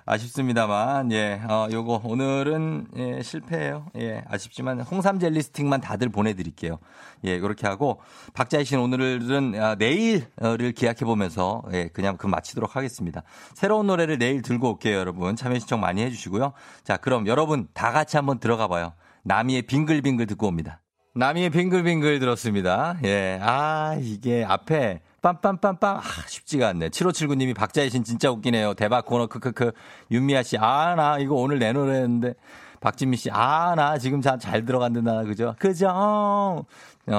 [0.07, 6.79] 아쉽습니다만, 예, 어, 요거, 오늘은, 예, 실패예요 예, 아쉽지만, 홍삼 젤리 스틱만 다들 보내드릴게요.
[7.25, 8.01] 예, 그렇게 하고,
[8.35, 13.23] 박자희 씨는 오늘은, 아, 내일을 기약해 보면서, 예, 그냥 그 마치도록 하겠습니다.
[13.55, 15.37] 새로운 노래를 내일 들고 올게요, 여러분.
[15.37, 16.53] 참여 신청 많이 해주시고요.
[16.83, 18.93] 자, 그럼 여러분 다 같이 한번 들어가 봐요.
[19.23, 20.81] 나미의 빙글빙글 듣고 옵니다.
[21.15, 22.97] 나미의 빙글빙글 들었습니다.
[23.05, 25.85] 예, 아, 이게 앞에, 빰빰빰빰.
[25.85, 26.89] 아, 쉽지가 않네.
[26.91, 28.75] 7579님이 박자희 신 진짜 웃기네요.
[28.75, 29.73] 대박 코너, 크크크.
[30.11, 32.35] 윤미아 씨, 아, 나 이거 오늘 내 노래였는데.
[32.81, 35.55] 박진미 씨, 아, 나 지금 잘, 잘 들어간다, 그죠?
[35.59, 35.87] 그죠?
[35.91, 36.65] 어,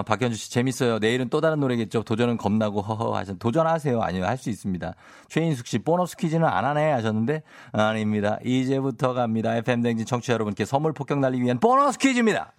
[0.08, 0.98] 박현주 씨, 재밌어요.
[0.98, 2.02] 내일은 또 다른 노래겠죠.
[2.02, 4.02] 도전은 겁나고, 허허 하셨 도전하세요.
[4.02, 4.96] 아니요, 할 수 있습니다.
[5.30, 8.40] 최인숙 씨, 보너스 퀴즈는 안 하네 하셨는데, 아닙니다.
[8.44, 9.56] 이제부터 갑니다.
[9.58, 12.54] FM댕진 청취자 여러분께 선물 폭격 날리기 위한 보너스 퀴즈입니다.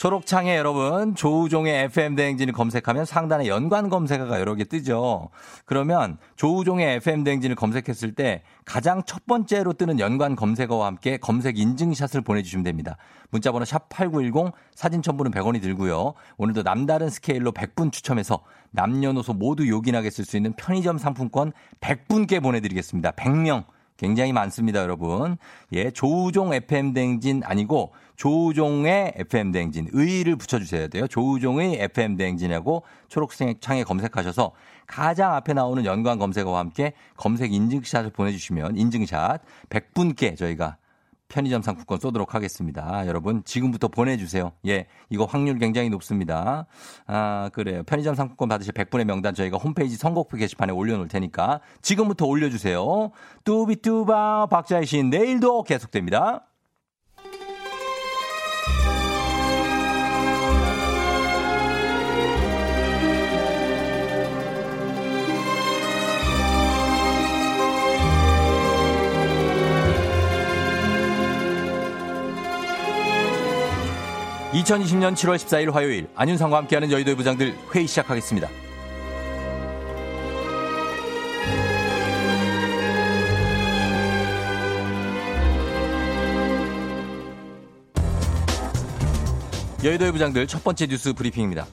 [0.00, 5.28] 초록창에 여러분 조우종의 FM 대행진을 검색하면 상단에 연관 검색어가 여러 개 뜨죠.
[5.66, 12.22] 그러면 조우종의 FM 대행진을 검색했을 때 가장 첫 번째로 뜨는 연관 검색어와 함께 검색 인증샷을
[12.22, 12.96] 보내주시면 됩니다.
[13.28, 16.14] 문자번호 샵 8910 사진 첨부는 100원이 들고요.
[16.38, 23.10] 오늘도 남다른 스케일로 100분 추첨해서 남녀노소 모두 요긴하게 쓸 수 있는 편의점 상품권 100분께 보내드리겠습니다.
[23.10, 23.64] 100명.
[24.00, 25.36] 굉장히 많습니다, 여러분.
[25.72, 31.06] 예, 조우종 FM 댕진 아니고 조우종의 FM 댕진 의를 붙여 주셔야 돼요.
[31.06, 34.52] 조우종의 FM 댕진하고 초록창에 검색하셔서
[34.86, 40.78] 가장 앞에 나오는 연관 검색어와 함께 검색 인증샷을 보내 주시면 인증샷 100분께 저희가
[41.30, 43.06] 편의점 상품권 쏘도록 하겠습니다.
[43.06, 44.52] 여러분 지금부터 보내주세요.
[44.66, 46.66] 예, 이거 확률 굉장히 높습니다.
[47.06, 47.82] 아 그래요.
[47.84, 53.12] 편의점 상품권 받으실 100분의 명단 저희가 홈페이지 선곡표 게시판에 올려놓을 테니까 지금부터 올려주세요.
[53.44, 56.49] 뚜비뚜바 박자의 신 내일도 계속됩니다.
[74.52, 78.48] 2020년 7월 14일 화요일 안윤상과 함께하는 여의도의 부장들 회의 시작하겠습니다.
[89.84, 91.66] 여의도의 부장들 첫 번째 뉴스 브리핑입니다.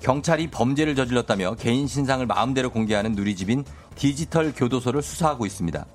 [0.00, 5.86] 경찰이 범죄를 저질렀다며 개인 신상을 마음대로 공개하는 누리집인 디지털 교도소를 수사하고 있습니다.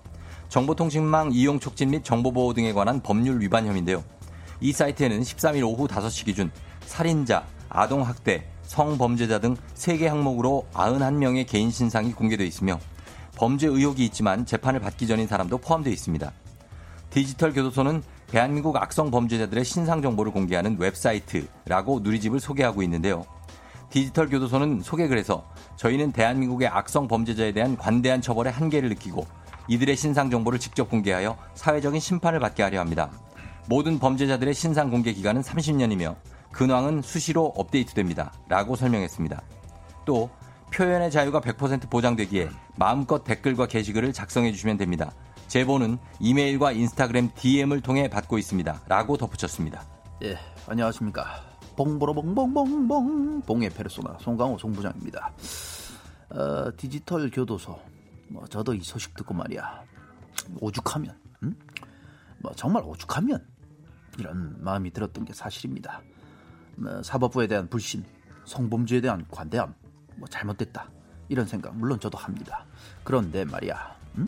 [0.50, 4.04] 정보통신망 이용 촉진 및 정보보호 등에 관한 법률 위반 혐의인데요.
[4.60, 12.12] 이 사이트에는 13일 오후 5시 기준 살인자, 아동학대, 성범죄자 등 3개 항목으로 91명의 개인 신상이
[12.12, 12.80] 공개되어 있으며
[13.36, 16.32] 범죄 의혹이 있지만 재판을 받기 전인 사람도 포함되어 있습니다.
[17.10, 23.26] 디지털 교도소는 대한민국 악성 범죄자들의 신상 정보를 공개하는 웹사이트라고 누리집을 소개하고 있는데요.
[23.90, 29.26] 디지털 교도소는 소개글에서 저희는 대한민국의 악성 범죄자에 대한 관대한 처벌의 한계를 느끼고
[29.70, 33.10] 이들의 신상 정보를 직접 공개하여 사회적인 심판을 받게 하려 합니다.
[33.70, 36.16] 모든 범죄자들의 신상 공개 기간은 30년이며
[36.54, 38.34] 근황은 수시로 업데이트됩니다.
[38.48, 39.42] 라고 설명했습니다.
[40.06, 40.30] 또
[40.74, 45.12] 표현의 자유가 100% 보장되기에 마음껏 댓글과 게시글을 작성해 주시면 됩니다.
[45.48, 48.82] 제보는 이메일과 인스타그램 DM을 통해 받고 있습니다.
[48.88, 49.84] 라고 덧붙였습니다.
[50.24, 51.44] 예, 안녕하십니까.
[51.76, 55.32] 봉보로봉봉봉봉 봉의 페르소나 송강호 송부장입니다.
[56.32, 57.80] 어, 디지털 교도소.
[58.30, 59.84] 뭐 저도 이 소식 듣고 말이야.
[60.60, 61.56] 오죽하면, 음?
[62.40, 63.46] 뭐 정말 오죽하면
[64.18, 66.02] 이런 마음이 들었던 게 사실입니다.
[66.76, 68.06] 뭐 사법부에 대한 불신,
[68.46, 69.74] 성범죄에 대한 관대함,
[70.18, 70.90] 뭐 잘못됐다
[71.30, 72.66] 이런 생각 물론 저도 합니다.
[73.04, 74.28] 그런데 말이야, 음?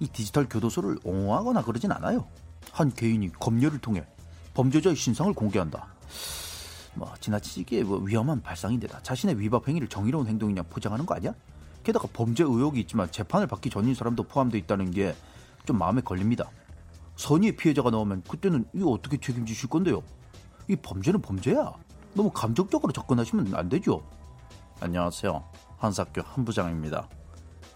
[0.00, 2.26] 이 디지털 교도소를 옹호하거나 그러진 않아요.
[2.72, 4.06] 한 개인이 검열을 통해
[4.54, 5.86] 범죄자의 신상을 공개한다.
[6.94, 11.34] 뭐 지나치게 뭐 위험한 발상인데다 자신의 위법 행위를 정의로운 행동이냐 포장하는 거 아니야?
[11.82, 15.14] 게다가 범죄 의혹이 있지만 재판을 받기 전인 사람도 포함되어 있다는 게
[15.64, 16.50] 좀 마음에 걸립니다.
[17.16, 20.02] 선의의 피해자가 나오면 그때는 이거 어떻게 책임지실 건데요?
[20.68, 21.72] 이 범죄는 범죄야.
[22.14, 24.02] 너무 감정적으로 접근하시면 안 되죠.
[24.80, 25.44] 안녕하세요.
[25.78, 27.08] 한사교 한 부장입니다.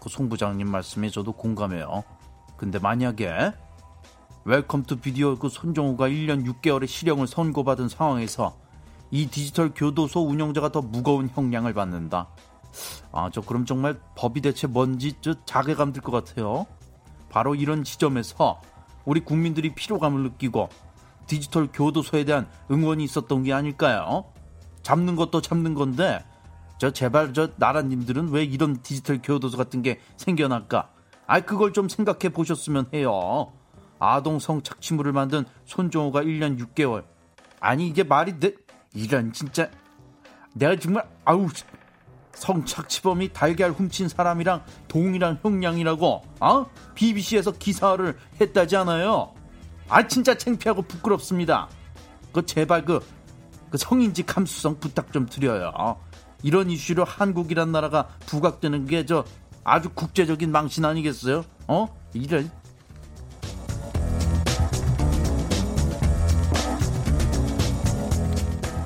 [0.01, 2.03] 그 송 부장님 말씀에 저도 공감해요.
[2.57, 3.53] 근데 만약에
[4.45, 8.57] Welcome to Video 그 손정우가 1년 6개월의 실형을 선고받은 상황에서
[9.11, 12.29] 이 디지털 교도소 운영자가 더 무거운 형량을 받는다.
[13.11, 16.65] 아, 저 그럼 정말 법이 대체 뭔지 저 자괴감 들 것 같아요.
[17.29, 18.61] 바로 이런 지점에서
[19.05, 20.69] 우리 국민들이 피로감을 느끼고
[21.27, 24.25] 디지털 교도소에 대한 응원이 있었던 게 아닐까요?
[24.81, 26.23] 잡는 것도 잡는 건데
[26.79, 30.89] 저 제발 저 나라님들은 왜 이런 디지털 교도소 같은 게 생겨날까?
[31.27, 33.51] 아 그걸 좀 생각해 보셨으면 해요.
[33.99, 37.03] 아동 성착취물을 만든 손종호가 1년 6개월.
[37.59, 38.53] 아니 이게 말이 돼?
[38.93, 39.69] 이런 진짜
[40.53, 41.47] 내가 정말 아우
[42.39, 46.65] 성착취범이 달걀 훔친 사람이랑 동일한 형량이라고 어?
[46.95, 49.33] BBC에서 기사를 했다지 않아요?
[49.87, 51.67] 아 진짜 창피하고 부끄럽습니다.
[52.31, 53.05] 그 제발 그,
[53.69, 55.97] 그 성인지 감수성 부탁 좀 드려요.
[56.43, 59.25] 이런 이슈로 한국이란 나라가 부각되는 게 저
[59.63, 61.43] 아주 국제적인 망신 아니겠어요?
[61.67, 61.87] 어?
[62.13, 62.49] 이런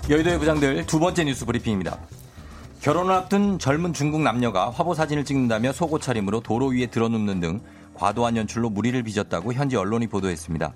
[0.09, 1.97] 여의도의 부장들 두 번째 뉴스 브리핑입니다.
[2.83, 7.61] 결혼을 앞둔 젊은 중국 남녀가 화보 사진을 찍는다며 속옷 차림으로 도로 위에 들어눕는 등
[7.93, 10.73] 과도한 연출로 무리를 빚었다고 현지 언론이 보도했습니다.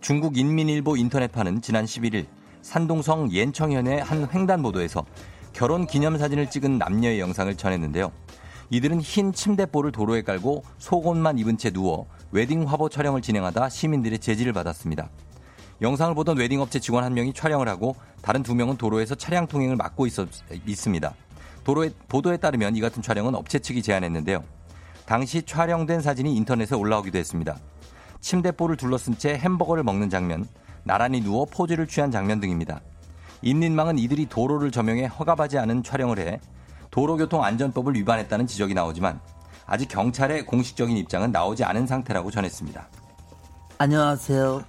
[0.00, 2.26] 중국 인민일보 인터넷판은 지난 11일
[2.62, 5.06] 산동성 옌청현의 한 횡단보도에서
[5.52, 8.10] 결혼 기념사진을 찍은 남녀의 영상을 전했는데요.
[8.70, 14.52] 이들은 흰 침대볼을 도로에 깔고 속옷만 입은 채 누워 웨딩 화보 촬영을 진행하다 시민들의 제지를
[14.52, 15.10] 받았습니다.
[15.80, 20.08] 영상을 보던 웨딩업체 직원 한 명이 촬영을 하고 다른 두 명은 도로에서 차량 통행을 막고
[20.08, 20.28] 있었,
[20.66, 21.14] 있습니다.
[21.66, 24.44] 도로에, 보도에 따르면 이 같은 촬영은 업체 측이 제안했는데요.
[25.04, 27.56] 당시 촬영된 사진이 인터넷에 올라오기도 했습니다.
[28.20, 30.46] 침대볼을 둘러쓴 채 햄버거를 먹는 장면,
[30.84, 32.82] 나란히 누워 포즈를 취한 장면 등입니다.
[33.42, 36.40] 인민망은 이들이 도로를 점용해 허가받지 않은 촬영을 해
[36.92, 39.18] 도로교통안전법을 위반했다는 지적이 나오지만
[39.66, 42.88] 아직 경찰의 공식적인 입장은 나오지 않은 상태라고 전했습니다.
[43.78, 44.62] 안녕하세요.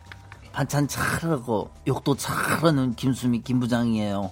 [0.52, 4.32] 반찬 잘하고 욕도 잘하는 김수미 김부장이에요.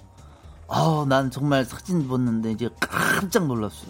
[0.68, 3.86] 아우 난 정말 사진 봤는데 이제 깜짝 놀랐어.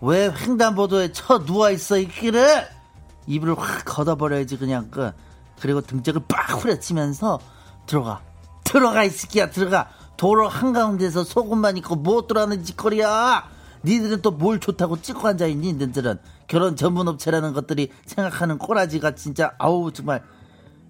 [0.00, 2.66] 왜 횡단보도에 쳐 누워 있어 이끼를?
[3.26, 4.88] 입을 확 걷어버려야지 그냥.
[4.90, 5.12] 그
[5.60, 7.38] 그리고 등짝을 빡 후려치면서
[7.86, 8.22] 들어가.
[8.64, 9.88] 들어가 이 새끼야 들어가.
[10.16, 13.48] 도로 한가운데서 속옷만 입고 못 들어가는 짓거리야?
[13.84, 16.18] 니들은 또 뭘 좋다고 찍고 앉아있니 니들은?
[16.46, 20.22] 결혼 전문업체라는 것들이 생각하는 꼬라지가 진짜 아우 정말.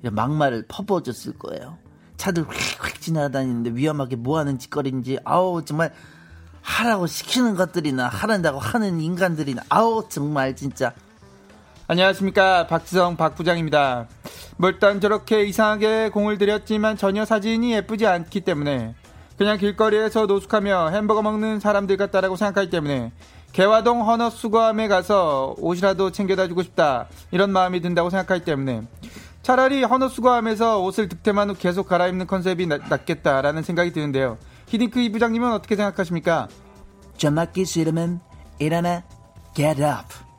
[0.02, 1.76] 막말을 퍼부어줬을 거예요
[2.20, 5.90] 차들 휙휙 지나다니는데 위험하게 뭐 하는 짓거리인지 아우 정말
[6.60, 10.92] 하라고 시키는 것들이나 하란다고 하는 인간들이나 아우 정말 진짜
[11.88, 14.06] 안녕하십니까 박지성 박 부장입니다.
[14.58, 18.94] 뭐 일단 저렇게 이상하게 공을 들였지만 전혀 사진이 예쁘지 않기 때문에
[19.38, 23.12] 그냥 길거리에서 노숙하며 햄버거 먹는 사람들 같다라고 생각하기 때문에
[23.52, 28.82] 개화동 헌어 수거함에 가서 옷이라도 챙겨다 주고 싶다 이런 마음이 든다고 생각하기 때문에
[29.42, 34.38] 차라리 헌어 수거함에서 옷을 득템한 후 계속 갈아입는 컨셉이 나, 낫겠다라는 생각이 드는데요.
[34.68, 36.48] 히딩크 이 부장님은 어떻게 생각하십니까?
[37.16, 38.20] 좀 맞기 싫으면
[38.58, 39.02] 일어나
[39.54, 40.30] get up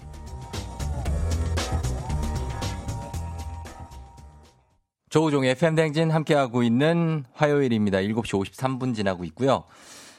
[5.10, 7.98] 조우종의 팬댕진 함께하고 있는 화요일입니다.
[7.98, 9.66] 7시 53분 지나고 있고요.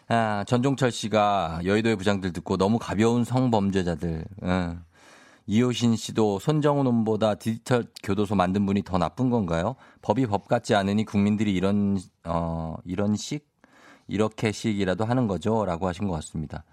[0.09, 4.25] 아, 전종철 씨가 여의도의 부장들 듣고 너무 가벼운 성범죄자들.
[4.43, 4.83] 응.
[5.53, 9.77] 이효신 씨도 손정훈 놈보다 디지털 교도소 만든 분이 더 나쁜 건가요?
[10.01, 13.47] 법이 법 같지 않으니 국민들이 이런 어 이런 식
[14.09, 16.65] 이렇게 식이라도 하는 거죠라고 하신 것 같습니다.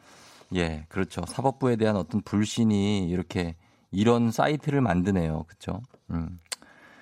[0.55, 1.23] 예, 그렇죠.
[1.27, 3.57] 사법부에 대한 어떤 불신이 이렇게
[3.91, 5.43] 이런 사이트를 만드네요.
[5.43, 5.81] 그렇죠?
[6.11, 6.39] 음.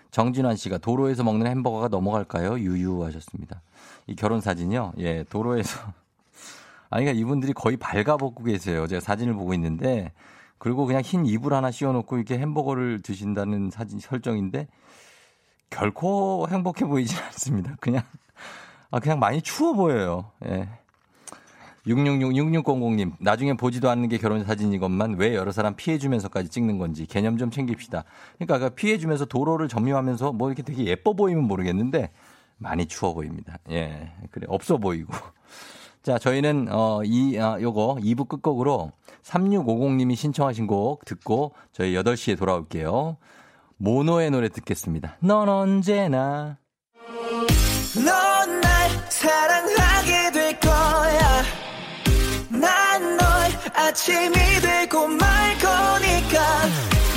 [0.10, 2.58] 정진환 씨가 도로에서 먹는 햄버거가 넘어갈까요?
[2.58, 3.62] 유유하셨습니다.
[4.08, 4.94] 이 결혼 사진이요.
[4.98, 5.78] 예, 도로에서
[6.90, 8.88] 아니 그러니까 이분들이 거의 발가벗고 계세요.
[8.88, 10.12] 제가 사진을 보고 있는데
[10.58, 14.68] 그리고 그냥 흰 이불 하나 씌워놓고 이렇게 햄버거를 드신다는 사진 설정인데
[15.70, 17.76] 결코 행복해 보이지 않습니다.
[17.80, 18.04] 그냥
[18.92, 20.32] 아 그냥 많이 추워 보여요.
[20.46, 20.68] 예.
[21.86, 27.06] 666 6600님 나중에 보지도 않는 게 결혼 사진이건만 왜 여러 사람 피해 주면서까지 찍는 건지
[27.06, 28.04] 개념 좀 챙깁시다.
[28.38, 32.12] 그러니까 피해 주면서 도로를 점유하면서 뭐 이렇게 되게 예뻐 보이면 모르겠는데
[32.58, 33.58] 많이 추워 보입니다.
[33.70, 34.12] 예.
[34.32, 35.14] 그래 없어 보이고.
[36.04, 38.92] 자, 저희는 어 이 아, 요거 2부 끝곡으로
[39.28, 43.18] 3650님이 신청하신 곡 듣고 저희 8시에 돌아올게요.
[43.78, 45.18] 모노의 노래 듣겠습니다.
[45.20, 46.58] 넌 언제나
[47.96, 51.44] 넌 날 사랑하게 될 거야
[52.50, 53.28] 난 널
[53.76, 56.62] 아침이 되고 말 거니까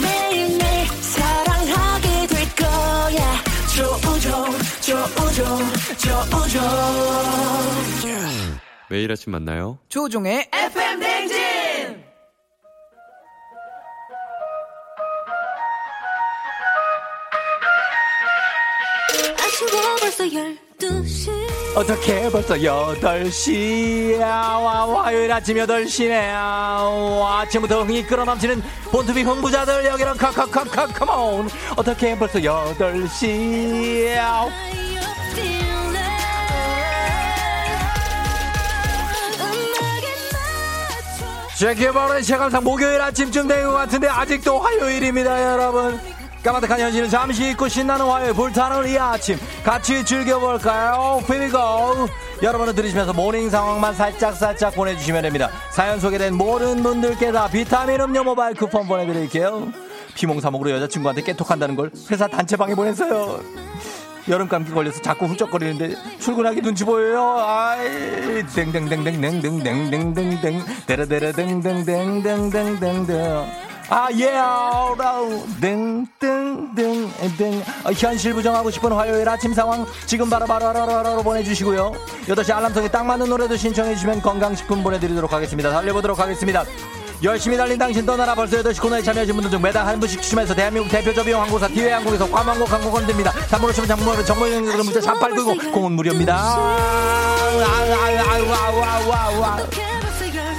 [0.03, 3.43] 매일매일 사랑하게 될 거야
[3.75, 4.45] 조우종
[4.81, 5.59] 조우종
[5.97, 6.61] 조우종
[8.91, 9.79] 매일 아침 만나요.
[9.89, 11.39] 조우종의 FM 댕진
[20.21, 20.35] 벌써
[20.79, 21.31] 12시.
[21.75, 26.33] 어떻게 벌써 8시야 와, 화요일 아침 8시네.
[26.35, 34.49] 와, 아침부터 흥이 끌어넘치는 본투비 흥부자들 여기는 카카카카 컴온 어떻게 벌써 8시야
[41.57, 46.01] 제게바른 시간상 목요일 아침쯤 된 것 같은데 아직도 화요일입니다 여러분
[46.43, 51.21] 까마득한 현실을 잠시 잊고 신나는 화요일 불타는 이 아침 같이 즐겨볼까요?
[51.27, 52.09] Go.
[52.43, 55.51] 여러분은 들으시면서 morning 상황만 살짝 살짝 보내주시면 됩니다.
[55.71, 59.71] 사연 소개된 모든 분들께 다 비타민 음료 모바일 쿠폰 보내드릴게요.
[60.15, 63.41] 비몽사몽으로 여자친구한테 깨톡한다는 걸 회사 단체방에 보냈어요.
[64.29, 67.37] 여름 감기 걸려서 자꾸 훌쩍거리는데 출근하기 눈치 보여요.
[67.39, 74.95] 아이 땡땡땡땡땡땡땡땡땡 데라데라땡땡땡땡땡땡 아 예, 라우
[75.61, 81.93] 땡땡땡땡 아, 현실 부정하고 싶은 화요일 아침 상황 지금 바로 바로 바로 바로, 바로 보내주시고요.
[82.29, 85.73] 8시 알람송에 딱 맞는 노래도 신청해 주시면 건강식품 보내드리도록 하겠습니다.
[85.73, 86.63] 달려보도록 하겠습니다.
[87.25, 90.89] 열심히 달린 당신 떠나라 벌써 8시 코너에 참여하신 분들 중 매달 한 분씩 추첨해서 대한민국
[90.89, 93.33] 대표 저비용 항공사 티웨이 항공에서 괌항공 항공권 드립니다.
[93.51, 96.37] 담으로 치면 장문으로 정보용으로 문자 3899 공은 무료입니다.
[96.37, 99.67] 아우 아우 아우 아우 아우 아우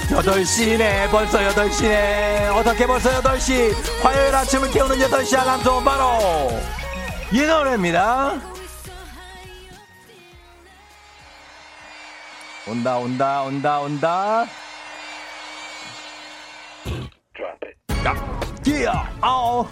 [0.08, 6.50] 8시네 벌써 8시네 어떻게 벌써 8시 화요일 아침을 깨우는 8시 알람 송 바로
[7.32, 8.34] 이 노래입니다.
[12.66, 14.46] 온다 온다 온다 온다
[18.04, 18.14] 야,
[18.66, 19.66] yeah, 아우,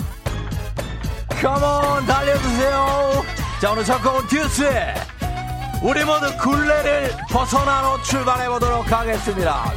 [1.40, 3.24] 컴온 달려주세요.
[3.60, 4.94] 자 오늘 첫 곡은 듀스의
[5.82, 9.72] 우리 모두 굴레를 벗어나러 출발해 보도록 하겠습니다.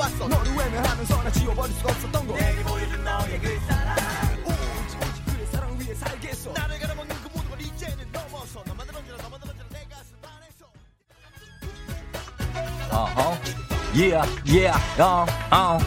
[0.00, 0.28] 왔어.
[0.28, 2.34] 너를 외면하면서 나 지워버릴 수가 없었던 거.
[2.34, 3.79] 내게 보여준 너의 그사
[12.92, 13.36] 어어
[13.94, 15.78] yeah yeah 어어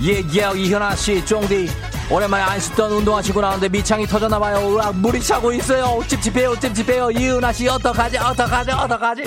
[0.00, 1.68] yeah yeah 이현아 씨 쫑디
[2.10, 4.74] 오랜만에 안 씻던 운동하시고 나오는데 미창이 터졌나봐요.
[4.76, 6.00] 으악, 물이 차고 있어요.
[6.06, 7.10] 찝찝해요, 찝찝해요.
[7.12, 9.24] 이은아 씨, 어떡하지, 어떡하지, 어떡하지?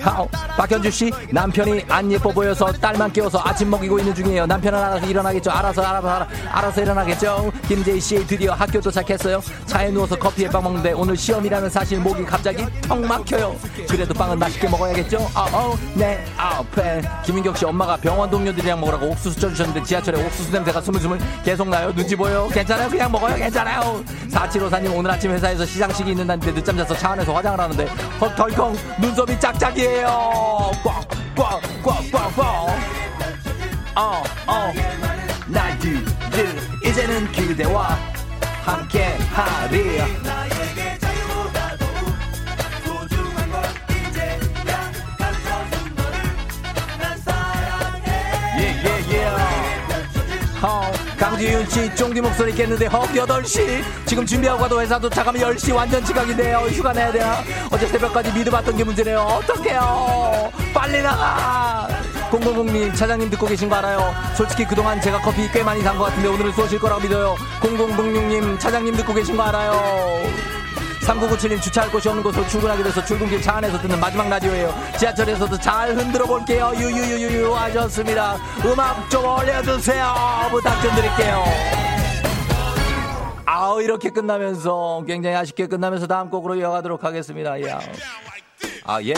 [0.00, 0.28] 하오.
[0.56, 4.46] 박현주 씨, 남편이 안 예뻐 보여서 딸만 깨워서 아침 먹이고 있는 중이에요.
[4.46, 5.50] 남편은 알아서 일어나겠죠.
[5.50, 7.52] 알아서, 알아서, 알아, 알아서 일어나겠죠.
[7.68, 9.42] 김재희 씨, 드디어 학교 도착했어요.
[9.66, 13.54] 차에 누워서 커피에 빵 먹는데 오늘 시험이라는 사실 목이 갑자기 턱 막혀요.
[13.88, 15.30] 그래도 빵은 맛있게 먹어야겠죠.
[15.34, 17.02] 아, 어, 네, 아페.
[17.24, 21.92] 김인경 씨, 엄마가 병원 동료들이랑 먹으라고 옥수수 쪄주셨는데 지하철에 옥수수 냄새가 스물스물 계속 나요.
[21.94, 22.48] 눈치 보여요.
[22.48, 22.88] 괜찮아요.
[22.88, 23.34] 그냥 먹어요.
[23.34, 24.04] 괜찮아요.
[24.30, 27.86] 4754님, 오늘 아침 회사에서 시상식이 있는다는데 늦잠 자서 차 안에서 화장을 하는데
[28.20, 30.70] 헉, 덜컹 눈썹이 짝짝이에요.
[30.84, 32.66] 꽉, 꽉, 꽉, 꽉, 꽉.
[33.96, 34.72] 어, 어.
[35.48, 36.04] 날들,
[36.84, 37.98] 이제는 그대와
[38.64, 40.00] 함께 하리.
[48.58, 49.26] 예예예
[50.62, 50.90] 어,
[51.30, 53.82] 강지윤 씨 쫑디 목소리 깼는데 헉 8시?
[54.06, 56.58] 지금 준비하고 가도 회사 도착하면 10시 완전 지각인데요.
[56.70, 57.34] 휴가 내야 돼요.
[57.68, 59.18] 어제 새벽까지 믿어봤던 게 문제네요.
[59.18, 60.52] 어떡해요.
[60.72, 61.88] 빨리 나가.
[62.30, 64.14] 000님 차장님 듣고 계신 거 알아요.
[64.36, 67.34] 솔직히 그동안 제가 커피 꽤 많이 산 것 같은데 오늘은 쏘실 거라고 믿어요.
[67.60, 70.22] 0006님 차장님 듣고 계신 거 알아요
[71.06, 74.74] 3997님 주차할 곳이 없는 곳으로 출근하게 돼서 출근길 차 안에서 듣는 마지막 라디오예요.
[74.98, 76.72] 지하철에서도 잘 흔들어 볼게요.
[76.74, 78.36] 유유유유유 하셨습니다.
[78.64, 80.14] 음악 좀 올려주세요.
[80.50, 81.44] 부탁 좀 드릴게요.
[83.44, 87.62] 아우 이렇게 끝나면서 굉장히 아쉽게 끝나면서 다음 곡으로 이어가도록 하겠습니다.
[87.62, 87.80] 야.
[88.84, 89.14] 아 예.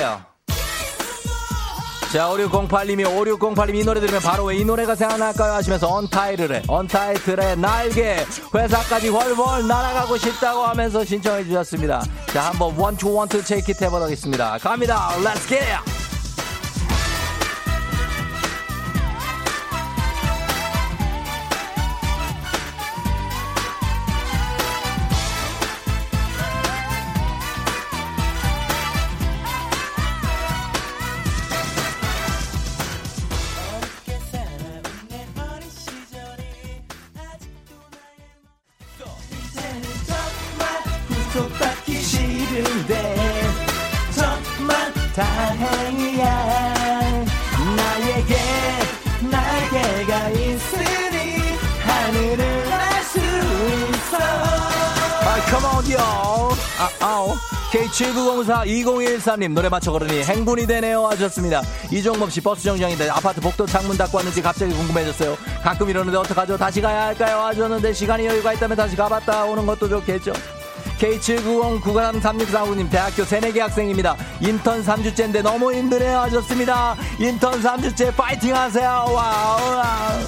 [2.13, 5.53] 자, 5608님이 5608님 이 노래 들으면 바로 왜 이 노래가 생각날까요?
[5.53, 12.03] 하시면서 언타이틀의 언타이틀의 날개 회사까지 훨훨 날아가고 싶다고 하면서 신청해 주셨습니다.
[12.33, 14.59] 자, 한번 원투 원투 체이키 해보겠습니다.
[14.59, 15.11] 갑니다.
[15.23, 16.08] Let's get it!
[58.39, 63.97] K7904 2013님 노래 맞춰 걸으니 행군이 되네요 하셨습니다 이종범 씨 버스 정류장인데 아파트 복도 창문
[63.97, 68.95] 닫고 왔는지 갑자기 궁금해졌어요 가끔 이러는데 어떡하죠 다시 가야 할까요 하셨는데 시간이 여유가 있다면 다시
[68.97, 70.33] 가봤다 오는 것도 좋겠죠
[70.99, 74.17] K79093364님 대학교 새내기 학생입니다.
[74.41, 76.97] 인턴 3주째인데 너무 힘드네요 하셨습니다.
[77.21, 79.05] 인턴 3주째 파이팅 하세요.
[79.07, 79.77] Wow.
[79.77, 80.21] Wow.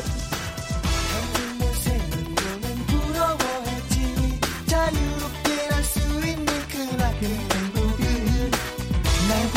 [4.69, 7.50] 자유롭게 날수 있는 그만큼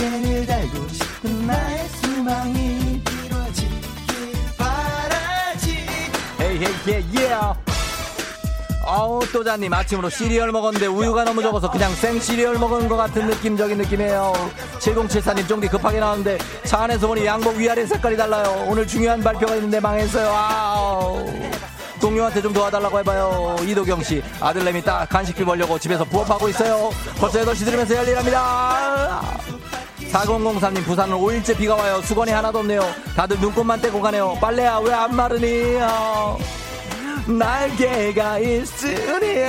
[0.04, 5.78] 날개를 달고 싶은 나의 소망이 이루어지길 바라지.
[6.42, 7.38] 헤이 헤이 예 예.
[8.86, 13.78] 어우 또자님 아침으로 시리얼 먹었는데 우유가 너무 적어서 그냥 생 시리얼 먹은 것 같은 느낌적인
[13.78, 14.34] 느낌이에요.
[14.80, 18.66] 7074님 쫑디 급하게 나왔는데 차 안에서 보니 양복 위아래 색깔이 달라요.
[18.68, 20.28] 오늘 중요한 발표가 있는데 망했어요.
[20.28, 21.26] 아우.
[22.02, 23.56] 동료한테 좀 도와달라고 해봐요.
[23.62, 26.90] 이도경 씨 아들내미 딱 간식비 벌려고 집에서 부업하고 있어요.
[27.18, 29.22] 벌써 8시 들으면서 열일합니다
[30.14, 32.00] 4003님 부산은 5일째 비가 와요.
[32.04, 32.82] 수건이 하나도 없네요.
[33.16, 34.38] 다들 눈곱만 떼고 가네요.
[34.40, 36.38] 빨래야 왜 안 마르니 어.
[37.26, 39.46] 날개가 있으니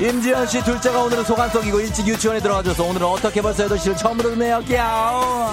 [0.00, 5.50] 임지연 씨 둘째가 오늘은 소관석이고 일찍 유치원에 들어가줘서 오늘은 어떻게 벌써 8시를 처음으로 듣네요 꺄우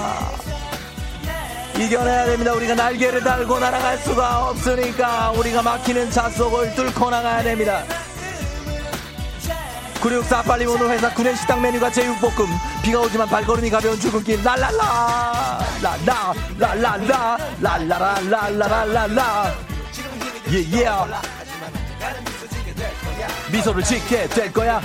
[1.78, 2.52] 이겨내야 됩니다.
[2.54, 7.82] 우리가 날개를 달고 날아갈 수가 없으니까 우리가 막히는 차 속을 뚫고 나가야 됩니다
[10.06, 12.46] 9648님 오늘 회사 구내 식당 메뉴가 제육볶음
[12.82, 19.54] 비가 오지만 발걸음이 가벼운 출근길 랄랄라 라라 랄랄라 랄라라랄라랄라
[20.52, 20.86] 예예
[23.50, 24.80] 미소를 짓게 될 거야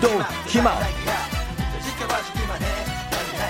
[0.00, 0.08] 또
[0.46, 0.78] 희망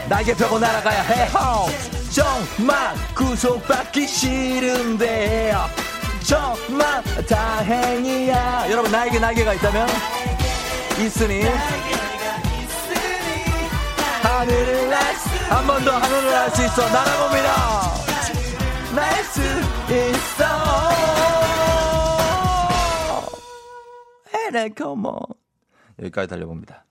[0.09, 1.69] 날개 펴고 날아가야 해 호.
[2.11, 5.55] 정말 구속받기 싫은데
[6.27, 8.71] 정말 다행이야.
[8.71, 9.87] 여러분 나에게 날개가 있다면?
[10.99, 11.43] 있으니?
[14.23, 16.89] 하늘을 날한번 더 하늘을 날 수 있어.
[16.89, 17.55] 날아봅니다.
[18.95, 19.41] 날 수
[19.93, 20.45] 있어.
[24.49, 25.19] 에레 컴온
[26.01, 26.85] 여기까지 달려봅니다.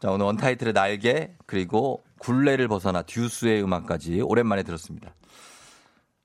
[0.00, 5.14] 자 오늘 원타이틀의 날개 그리고 굴레를 벗어나 듀스의 음악까지 오랜만에 들었습니다.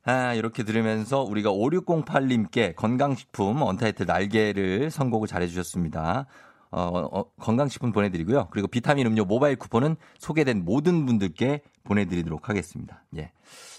[0.10, 6.26] 아, 이렇게 들으면서 우리가 5608님께 건강식품 언타이틀 날개를 선곡을 잘해주셨습니다.
[6.72, 8.48] 어, 어, 건강식품 보내드리고요.
[8.50, 13.04] 그리고 비타민 음료 모바일 쿠폰은 소개된 모든 분들께 보내드리도록 하겠습니다.
[13.18, 13.32] 예.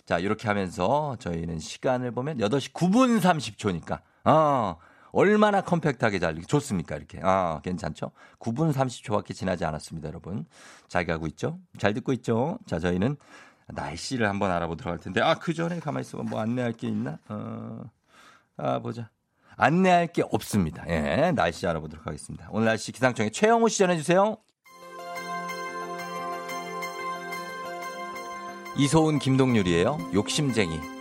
[0.07, 4.76] 자, 이렇게 하면서 저희는 시간을 보면 8시 9분 30초니까, 어,
[5.11, 6.95] 얼마나 컴팩트하게 잘, 좋습니까?
[6.95, 7.18] 이렇게.
[7.24, 8.12] 아, 괜찮죠?
[8.39, 10.47] 9분 30초밖에 지나지 않았습니다, 여러분.
[10.87, 11.59] 잘 가고 있죠?
[11.78, 12.59] 잘 듣고 있죠?
[12.66, 13.16] 자, 저희는
[13.75, 16.25] 날씨를 한번 알아보도록 할 텐데, 아, 그 전에 가만히 있어봐.
[16.25, 17.18] 뭐 안내할 게 있나?
[17.29, 17.83] 어,
[18.57, 19.11] 아, 보자.
[19.57, 20.85] 안내할 게 없습니다.
[20.89, 22.49] 예, 날씨 알아보도록 하겠습니다.
[22.51, 24.37] 오늘 날씨 기상청에 최영호 씨 전해주세요.
[28.79, 29.99] 이소은 김동률이에요.
[30.14, 31.00] 욕심쟁이.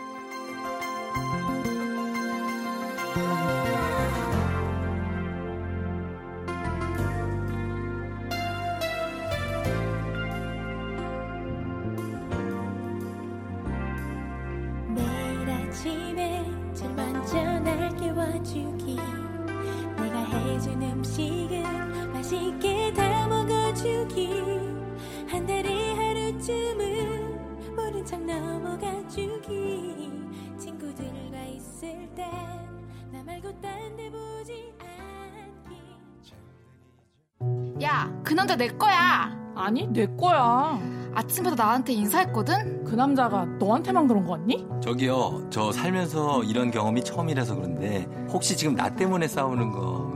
[41.90, 42.84] 나한테 인사했거든?
[42.86, 44.66] 그 남자가 너한테만 그런 거 같니?
[44.82, 50.14] 저기요, 저 살면서 이런 경험이 처음이라서 그런데 혹시 지금 나 때문에 싸우는 거?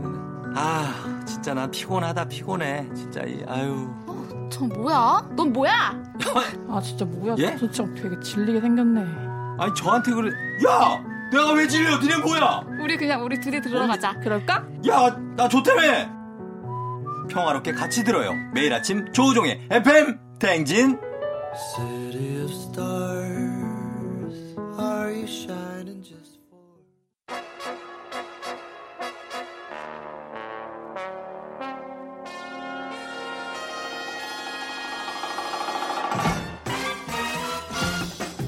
[0.55, 2.87] 아, 진짜 나 피곤하다 피곤해.
[2.93, 3.89] 진짜 이 아유.
[4.49, 5.27] 저 뭐야?
[5.35, 6.03] 넌 뭐야?
[6.69, 7.35] 아, 진짜 뭐야.
[7.39, 7.57] 예?
[7.57, 9.01] 저 진짜 되게 질리게 생겼네.
[9.57, 10.31] 아니 저한테 그래.
[10.67, 11.97] 야, 내가 왜 질려?
[11.97, 12.63] 니네 뭐야?
[12.81, 14.13] 우리 그냥 우리 둘이 들어가자.
[14.19, 14.63] 그럴까?
[14.87, 15.81] 야, 나 좋다며.
[17.29, 18.33] 평화롭게 같이 들어요.
[18.53, 21.12] 매일 아침 조우종의 FM 탱진.
[21.55, 26.39] City of stars, are you shining just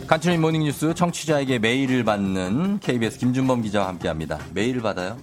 [0.07, 4.39] 간추린 모닝뉴스 청취자에게 메일을 받는 KBS 김준범 기자와 함께합니다.
[4.55, 5.19] 메일을 받아요?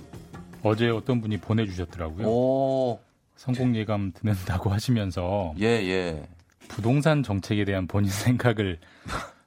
[0.63, 2.29] 어제 어떤 분이 보내주셨더라고요.
[2.29, 3.01] 오.
[3.35, 6.23] 성공 예감 듣는다고 하시면서 예, 예.
[6.69, 8.79] 부동산 정책에 대한 본인 생각을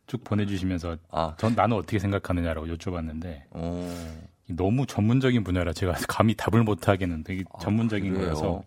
[0.07, 1.35] 쭉 보내주시면서 아.
[1.37, 3.89] 전 나는 어떻게 생각하느냐라고 여쭤봤는데 오.
[4.47, 8.33] 너무 전문적인 분야라 제가 감히 답을 못 하겠는데 이게 전문적인 아, 그래요?
[8.33, 8.63] 거여서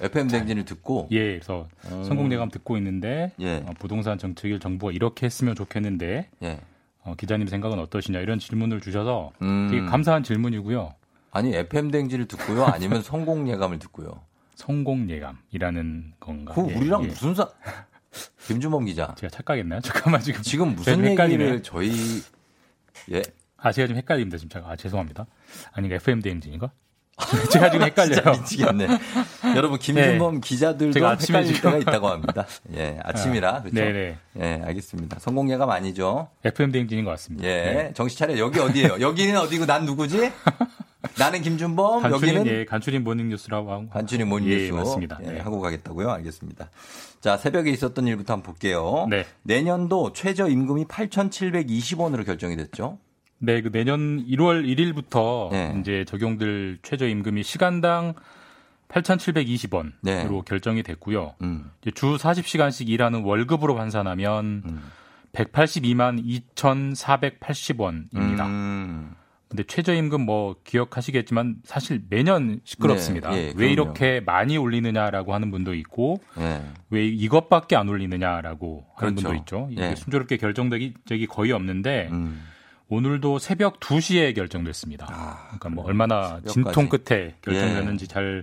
[0.00, 2.04] FM 댕진을 듣고 예, 그래서 음.
[2.04, 3.56] 성공 예감 듣고 있는데 예.
[3.66, 6.60] 어, 부동산 정책을 정부가 이렇게 했으면 좋겠는데 예.
[7.04, 9.68] 어, 기자님 생각은 어떠시냐 이런 질문을 주셔서 음.
[9.70, 10.94] 되게 감사한 질문이고요.
[11.30, 14.20] 아니 FM 댕진을 듣고요, 아니면 성공 예감을 듣고요.
[14.54, 16.54] 성공 예감이라는 건가?
[16.54, 17.06] 그 예, 우리랑 예.
[17.08, 17.48] 무슨 사?
[18.46, 19.14] 김준범 기자.
[19.18, 19.80] 제가 착각했나요?
[19.82, 21.24] 잠깐만 지금 지금 무슨 제가.
[21.28, 22.22] 얘기를 저희
[23.10, 23.22] 예
[23.56, 25.26] 아 제가 지금 헷갈립니다 지금 잠깐 아 죄송합니다.
[25.72, 26.70] 아니 그 FM 대행진인가?
[27.50, 28.32] 제가 지금 헷갈려요.
[28.40, 28.86] 미치겠네.
[29.56, 32.46] 여러분 김준범 기자들도 제가 아침에 헷갈릴 지금- 때가 있다고 합니다.
[32.74, 33.74] 예, 아침이라 그렇죠.
[33.74, 34.18] 네네.
[34.40, 35.18] 예, 알겠습니다.
[35.20, 36.28] 성공 예감 아니죠?
[36.44, 37.48] FM 대행진인 것 같습니다.
[37.48, 37.92] 예, 네.
[37.94, 38.36] 정신 차려.
[38.36, 39.00] 여기 어디예요?
[39.00, 40.30] 여기는 어디고 난 누구지?
[41.18, 42.02] 나는 김준범.
[42.02, 45.18] 간추린 여기는 예, 간추린 morning 뉴스라고 하고 간추린 morning 뉴스 예, 맞습니다.
[45.24, 45.40] 예, 네.
[45.40, 46.10] 하고 가겠다고요.
[46.10, 46.70] 알겠습니다.
[47.20, 49.06] 자 새벽에 있었던 일부터 한번 볼게요.
[49.08, 49.26] 네.
[49.42, 52.98] 내년도 최저 임금이 8,720원으로 결정이 됐죠.
[53.38, 55.76] 네, 그 내년 1월 1일부터 네.
[55.80, 58.14] 이제 적용될 최저 임금이 시간당
[58.88, 60.26] 8,720원으로 네.
[60.46, 61.34] 결정이 됐고요.
[61.42, 64.82] 음, 이제 주 40시간씩 일하는 월급으로 환산하면 음.
[65.32, 66.24] 182만
[66.54, 68.46] 2,480원입니다.
[68.46, 69.14] 음,
[69.54, 73.30] 근데 최저임금 뭐 기억하시겠지만 사실 매년 시끄럽습니다.
[73.30, 73.70] 네, 예, 왜.
[73.70, 76.60] 이렇게 많이 올리느냐라고 하는 분도 있고 예.
[76.90, 79.28] 왜 이것밖에 안 올리느냐라고 하는 그렇죠.
[79.28, 79.68] 분도 있죠.
[79.70, 79.94] 이게 예.
[79.94, 82.42] 순조롭게 결정되기 적이 거의 없는데 음.
[82.88, 85.06] 오늘도 새벽 2시에 결정됐습니다.
[85.08, 86.52] 아, 그러니까 뭐 얼마나 새벽까지.
[86.52, 88.42] 진통 끝에 결정됐는지 잘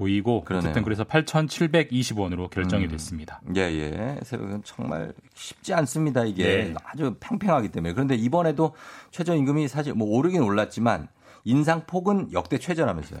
[0.00, 0.70] 보이고 그러네요.
[0.70, 2.90] 어쨌든 그래서 8,720원으로 결정이 음.
[2.90, 3.42] 됐습니다.
[3.54, 4.18] 예, 예.
[4.22, 6.44] 새벽은 정말 쉽지 않습니다, 이게.
[6.44, 6.74] 네.
[6.84, 7.92] 아주 팽팽하기 때문에.
[7.92, 8.74] 그런데 이번에도
[9.10, 11.08] 최저임금이 사실 뭐 오르긴 올랐지만
[11.44, 13.20] 인상폭은 역대 최저라면서요.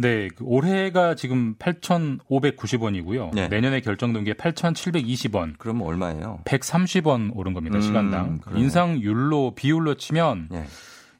[0.00, 3.34] 네, 그 올해가 지금 8,590원이고요.
[3.34, 3.48] 네.
[3.48, 5.54] 내년에 결정된 게 8,720원.
[5.58, 6.40] 그러면 얼마예요?
[6.44, 8.38] 130원 오른 겁니다, 음, 시간당.
[8.38, 8.60] 그러네.
[8.60, 10.64] 인상률로, 비율로 치면 예.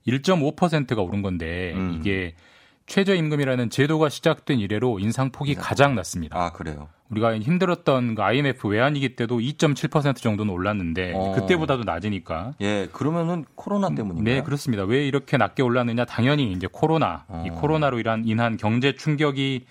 [0.06, 1.98] 1.5%가 오른 건데, 음.
[1.98, 2.34] 이게
[2.88, 5.68] 최저임금이라는 제도가 시작된 이래로 인상폭이 인상폭.
[5.68, 6.36] 가장 낮습니다.
[6.38, 6.88] 아, 그래요.
[7.10, 11.32] 우리가 힘들었던 그 IMF 외환위기 때도 2.7% 정도는 올랐는데, 어.
[11.34, 12.54] 그때보다도 낮으니까.
[12.60, 14.34] 예, 그러면은 코로나 때문인가요?
[14.34, 14.84] 네, 그렇습니다.
[14.84, 16.04] 왜 이렇게 낮게 올랐느냐?
[16.04, 17.54] 당연히 이제 코로나, 이 어.
[17.54, 19.66] 코로나로 인한, 인한 경제 충격이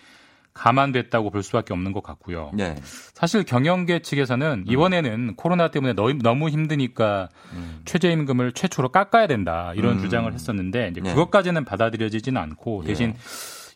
[0.57, 2.51] 감안됐다고 볼 수밖에 없는 것 같고요.
[2.53, 2.75] 네.
[3.13, 7.81] 사실 경영계 측에서는 이번에는 코로나 때문에 너무, 힘드니까 음.
[7.85, 10.01] 최저임금을 최초로 깎아야 된다 이런 음.
[10.01, 11.13] 주장을 했었는데 이제 네.
[11.13, 12.87] 그것까지는 받아들여지지는 않고 예.
[12.87, 13.13] 대신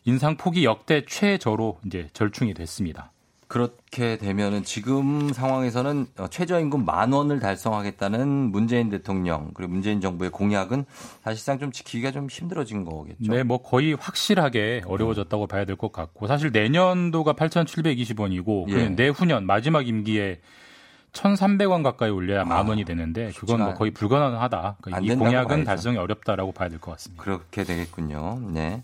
[0.04, 3.11] 인상 폭이 역대 최저로 이제 절충이 됐습니다.
[3.52, 10.86] 그렇게 되면은 지금 상황에서는 어, 최저임금 만 원을 달성하겠다는 문재인 대통령 그리고 문재인 정부의 공약은
[11.22, 13.30] 사실상 좀 지키기가 좀 힘들어진 거겠죠.
[13.30, 18.88] 네, 뭐 거의 확실하게 어려워졌다고 봐야 될 것 같고 사실 내년도가 8,720원이고 예.
[18.88, 20.40] 내후년 마지막 임기에
[21.12, 24.76] 1,300원 가까이 올려야 만 원이 되는데 그건 뭐 아, 거의 불가능하다.
[24.80, 25.64] 그러니까 안이 공약은.
[25.64, 27.22] 달성이 어렵다라고 봐야 될 것 같습니다.
[27.22, 28.40] 그렇게 되겠군요.
[28.50, 28.82] 네.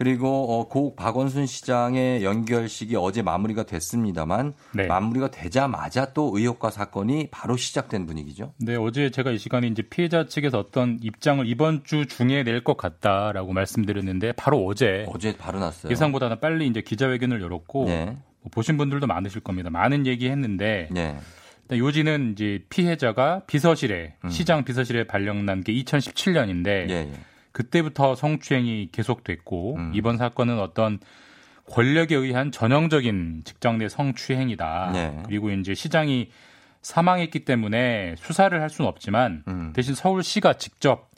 [0.00, 4.86] 그리고 어, 고 박원순 시장의 연결식이 어제 마무리가 됐습니다만 네.
[4.86, 8.54] 마무리가 되자마자 또 의혹과 사건이 바로 시작된 분위기죠.
[8.56, 12.78] 네, 어제 제가 이 시간에 이제 피해자 측에서 어떤 입장을 이번 주 중에 낼 것
[12.78, 15.90] 같다라고 말씀드렸는데 바로 어제 어제 바로 났어요.
[15.92, 18.04] 예상보다는 빨리 이제 기자회견을 열었고 네.
[18.06, 19.68] 뭐 보신 분들도 많으실 겁니다.
[19.68, 21.18] 많은 얘기했는데 네.
[21.70, 26.90] 요지는 이제 피해자가 비서실에 시장 비서실에 발령난 게 2017년인데 음.
[26.90, 27.12] 예, 예.
[27.52, 29.92] 그때부터 성추행이 계속됐고 음.
[29.94, 30.98] 이번 사건은 어떤
[31.70, 34.90] 권력에 의한 전형적인 직장 내 성추행이다.
[34.92, 35.22] 네.
[35.26, 36.30] 그리고 이제 시장이
[36.82, 39.72] 사망했기 때문에 수사를 할 수는 없지만 음.
[39.74, 41.10] 대신 서울시가 직접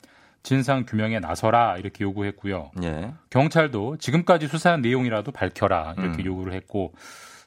[0.43, 2.71] 진상 규명에 나서라 이렇게 요구했고요.
[2.83, 3.13] 예.
[3.29, 6.25] 경찰도 지금까지 수사한 내용이라도 밝혀라 이렇게 음.
[6.25, 6.93] 요구를 했고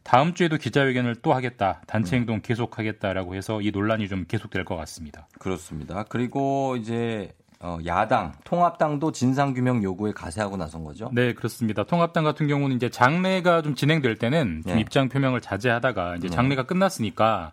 [0.03, 1.87] 다음 주에도 기자회견을 또 하겠다 음.
[1.87, 5.29] 단체 행동 계속하겠다라고 해서 이 논란이 좀 계속될 것 같습니다.
[5.39, 6.05] 그렇습니다.
[6.09, 7.46] 그리고 이제 어,
[7.87, 11.11] 야당 통합당도 진상 규명 요구에 가세하고 나선 거죠.
[11.13, 11.85] 네 그렇습니다.
[11.85, 14.81] 통합당 같은 경우는 이제 장례가 좀 진행될 때는 좀 네.
[14.81, 16.35] 입장 표명을 자제하다가 이제 네.
[16.35, 17.53] 장례가 끝났으니까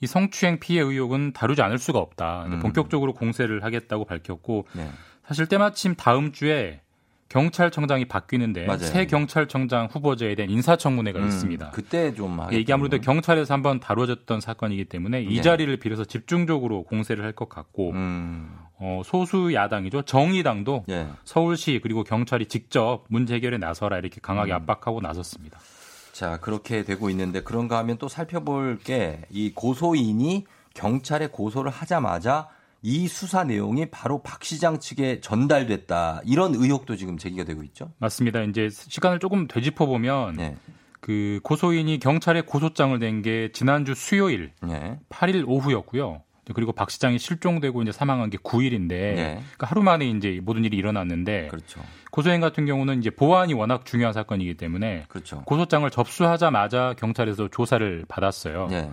[0.00, 2.46] 이 성추행 피해 의혹은 다루지 않을 수가 없다.
[2.46, 2.58] 음.
[2.60, 4.90] 본격적으로 공세를 하겠다고 밝혔고 네.
[5.26, 6.80] 사실 때마침 다음 주에
[7.28, 8.78] 경찰청장이 바뀌는데 맞아요.
[8.78, 11.70] 새 경찰청장 후보자에 대한 인사청문회가 음, 있습니다.
[11.72, 15.40] 그때 좀 예, 이게 아무래도 경찰에서 한번 다뤄졌던 사건이기 때문에 이 예.
[15.42, 18.56] 자리를 빌어서 집중적으로 공세를 할 것 같고 음.
[18.78, 21.08] 어, 소수 야당이죠 정의당도 예.
[21.24, 24.56] 서울시 그리고 경찰이 직접 문제 해결에 나서라 이렇게 강하게 음.
[24.56, 25.58] 압박하고 나섰습니다.
[26.12, 32.48] 자, 그렇게 되고 있는데 그런가 하면 또 살펴볼 게 이 고소인이 경찰에 고소를 하자마자
[32.82, 36.20] 이 수사 내용이 바로 박 시장 측에 전달됐다.
[36.24, 37.90] 이런 의혹도 지금 제기가 되고 있죠.
[37.98, 38.42] 맞습니다.
[38.42, 40.56] 이제 시간을 조금 되짚어 보면 네.
[41.00, 44.98] 그 고소인이 경찰에 고소장을 낸 게 지난주 수요일 네.
[45.08, 46.22] 8일 오후였고요.
[46.54, 49.14] 그리고 박 시장이 실종되고 이제 사망한 게 9일인데 네.
[49.38, 51.82] 그러니까 하루 만에 이제 모든 일이 일어났는데 그렇죠.
[52.12, 55.42] 고소인 같은 경우는 이제 보안이 워낙 중요한 사건이기 때문에 그렇죠.
[55.42, 58.68] 고소장을 접수하자마자 경찰에서 조사를 받았어요.
[58.70, 58.90] 네.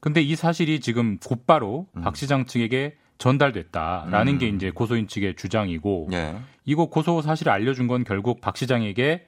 [0.00, 2.02] 근데 이 사실이 지금 곧바로 음.
[2.02, 4.38] 박 시장 측에게 전달됐다라는 음.
[4.38, 6.36] 게 이제 고소인 측의 주장이고 네.
[6.64, 9.26] 이거 고소 사실을 알려준 건 결국 박 시장에게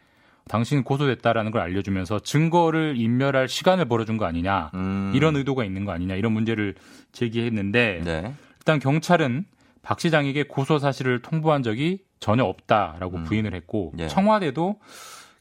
[0.48, 5.12] 당신 고소됐다라는 걸 알려주면서 증거를 인멸할 시간을 벌어준 거 아니냐 음.
[5.14, 6.74] 이런 의도가 있는 거 아니냐 이런 문제를
[7.12, 8.34] 제기했는데 네.
[8.58, 9.44] 일단 경찰은
[9.82, 13.24] 박 시장에게 고소 사실을 통보한 적이 전혀 없다라고 음.
[13.24, 14.08] 부인을 했고 예.
[14.08, 14.78] 청와대도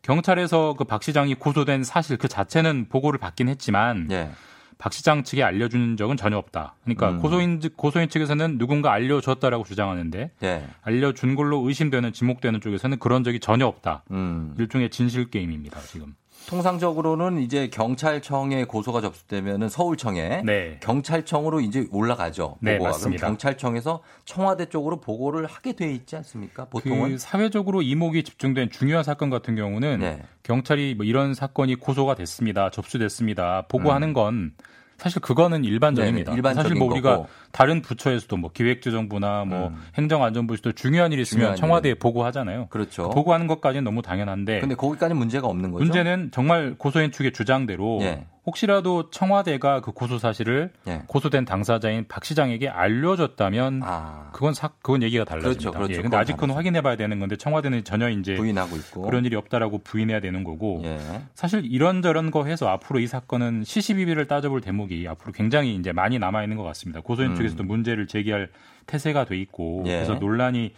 [0.04, 4.30] 경찰에서 그 박 시장이 고소된 사실 그 자체는 보고를 받긴 했지만 예.
[4.78, 6.76] 박 시장 측에 알려준 적은 전혀 없다.
[6.84, 7.20] 그러니까 음.
[7.20, 10.68] 고소인 측- 고소인 측에서는 누군가 알려줬다라고 주장하는데 네.
[10.84, 14.04] 알려준 걸로 의심되는 지목되는 쪽에서는 그런 적이 전혀 없다.
[14.12, 14.54] 음.
[14.60, 15.80] 일종의 진실 게임입니다.
[15.82, 16.14] 지금.
[16.48, 20.80] 통상적으로는 이제 경찰청에 고소가 접수되면은 서울청에 네.
[20.82, 22.58] 경찰청으로 이제 올라가죠.
[22.62, 22.92] 네, 보고가.
[22.92, 23.20] 맞습니다.
[23.20, 26.66] 그럼 경찰청에서 청와대 쪽으로 보고를 하게 돼 있지 않습니까?
[26.66, 30.22] 보통은 그 사회적으로 이목이 집중된 중요한 사건 같은 경우는 네.
[30.44, 33.64] 경찰이 뭐 이런 사건이 고소가 됐습니다, 접수됐습니다, 음.
[33.68, 34.54] 보고하는 건
[34.98, 36.32] 사실 그거는 일반적입니다.
[36.32, 37.28] 네네, 일반적인 사실 뭐 우리가 거고.
[37.58, 39.82] 다른 부처에서도 뭐 기획재정부나 뭐 음.
[39.96, 42.68] 행정안전부에서도 중요한 일이 있으면 중요한 청와대에 보고하잖아요.
[42.68, 43.10] 그렇죠.
[43.10, 45.84] 보고하는 것까지는 너무 당연한데 근데 거기까지는 문제가 없는 거죠.
[45.84, 48.26] 문제는 정말 고소인 측의 주장대로 예.
[48.48, 51.02] 혹시라도 청와대가 그 고소 사실을 예.
[51.08, 55.60] 고소된 당사자인 박 시장에게 알려줬다면 아, 그건 사, 그건 얘기가 달라집니다.
[55.60, 55.94] 그렇죠, 그렇죠.
[55.98, 56.58] 예, 근데 아직 그건 다르죠.
[56.60, 59.02] 확인해봐야 되는 건데 청와대는 전혀 이제 부인하고 있고.
[59.02, 60.98] 그런 일이 없다라고 부인해야 되는 거고 예.
[61.36, 66.44] 사실 이런저런 거 해서 앞으로 이 사건은 시시비비를 따져볼 대목이 앞으로 굉장히 이제 많이 남아
[66.44, 67.02] 있는 것 같습니다.
[67.02, 67.36] 고소인 음.
[67.50, 68.50] 쪽에서도 문제를 제기할
[68.86, 69.94] 태세가 돼 있고 예.
[69.96, 70.74] 그래서 논란이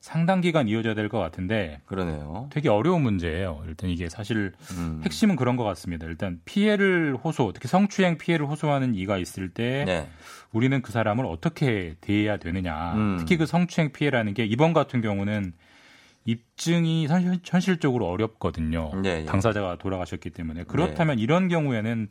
[0.00, 2.48] 상당 기간 이어져야 될 것 같은데 그러네요.
[2.52, 3.64] 되게 어려운 문제예요.
[3.66, 5.00] 일단 이게 사실 음.
[5.04, 6.06] 핵심은 그런 것 같습니다.
[6.06, 10.08] 일단 피해를 호소, 특히 성추행 피해를 호소하는 이가 있을 때 네.
[10.52, 12.94] 우리는 그 사람을 어떻게 대해야 되느냐.
[12.94, 13.16] 음.
[13.18, 15.52] 특히 그 성추행 피해라는 게 이번 같은 경우는
[16.24, 18.90] 입증이 현- 현실적으로 어렵거든요.
[19.02, 19.24] 네, 네.
[19.24, 22.08] 당사자가 돌아가셨기 때문에 그렇다면 이런 경우에는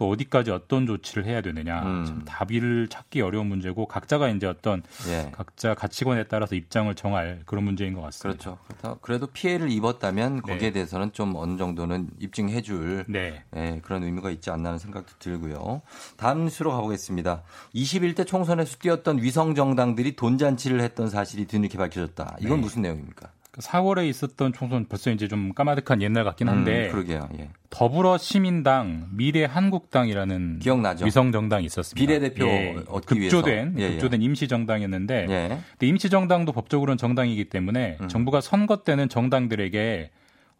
[0.00, 2.04] 또 어디까지 어떤 조치를 해야 되느냐 음.
[2.06, 5.30] 참 답을 찾기 어려운 문제고 각자가 이제 어떤 예.
[5.30, 8.56] 각자 가치관에 따라서 입장을 정할 그런 문제인 것 같습니다.
[8.80, 8.98] 그렇죠.
[9.02, 10.70] 그래도 피해를 입었다면 거기에 네.
[10.70, 13.44] 대해서는 좀 어느 정도는 입증해줄 네.
[13.54, 15.82] 예, 그런 의미가 있지 않나 하는 생각도 들고요.
[16.16, 17.42] 다음 수로 가보겠습니다.
[17.74, 22.38] 21대 총선에서 뛰었던 위성 정당들이 돈 잔치를 했던 사실이 뒤늦게 밝혀졌다.
[22.40, 22.62] 이건 네.
[22.62, 23.28] 무슨 내용입니까?
[23.60, 27.28] 4월에 있었던 총선 벌써 이제 좀 까마득한 옛날 같긴 한데 음, 그러게요.
[27.38, 27.48] 예.
[27.70, 31.06] 더불어 시민당, 미래 한국당이라는 기억나죠?
[31.06, 31.94] 위성 정당이 있었습니다.
[31.94, 32.46] 비례대표
[32.88, 33.74] 얻기 급조된.
[33.78, 33.90] 예, 예.
[33.90, 35.48] 급조된 임시 정당이었는데 예.
[35.70, 38.08] 근데 임시 정당도 법적으로는 정당이기 때문에 음.
[38.08, 40.10] 정부가 선거 때는 정당들에게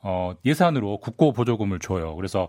[0.03, 2.14] 어, 예산으로 국고 보조금을 줘요.
[2.16, 2.48] 그래서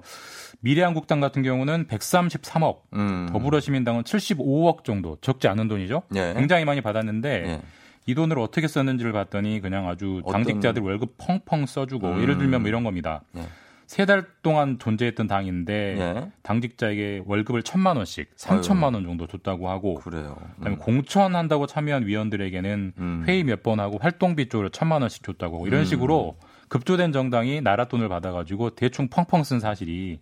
[0.62, 3.28] 미래한국당 같은 경우는 133억, 음.
[3.32, 6.04] 더불어시민당은 75억 정도 적지 않은 돈이죠.
[6.16, 6.34] 예.
[6.36, 7.62] 굉장히 많이 받았는데 예.
[8.08, 12.22] 이 돈을 어떻게 썼는지를 봤더니 그냥 아주 어떤- 당직자들 월급 펑펑 써주고 음.
[12.22, 13.22] 예를 들면 뭐 이런 겁니다.
[13.38, 13.44] 예.
[13.86, 16.32] 세달 동안 존재했던 당인데 예.
[16.44, 20.38] 당직자에게 월급을 천만 원씩, 삼천만 원 정도 줬다고 하고 그래요.
[20.58, 23.24] 그다음에 공천한다고 참여한 위원들에게는 음.
[23.28, 25.86] 회의 몇 번 하고 활동비 쪽으로 천만 원씩 줬다고 하고 이런 음.
[25.86, 26.38] 식으로
[26.70, 30.22] 급조된 정당이 나라 돈을 받아가지고 대충 펑펑 쓴 사실이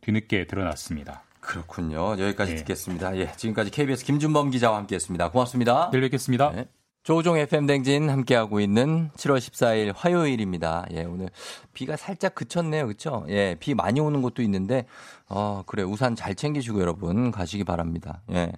[0.00, 1.22] 뒤늦게 드러났습니다.
[1.40, 2.16] 그렇군요.
[2.18, 2.56] 여기까지 예.
[2.56, 3.16] 듣겠습니다.
[3.18, 3.30] 예.
[3.36, 5.30] 지금까지 KBS 김준범 기자와 함께했습니다.
[5.30, 5.90] 고맙습니다.
[5.92, 6.50] 내일 뵙겠습니다.
[6.50, 6.66] 네.
[7.06, 10.86] 조우종 FM 댕진 함께하고 있는 7월 14일 화요일입니다.
[10.90, 11.28] 예, 오늘
[11.72, 12.88] 비가 살짝 그쳤네요.
[12.88, 13.24] 그쵸?
[13.28, 14.86] 예, 비 많이 오는 곳도 있는데,
[15.28, 15.84] 어, 그래.
[15.84, 18.22] 우산 잘 챙기시고 여러분 가시기 바랍니다.
[18.32, 18.50] 예.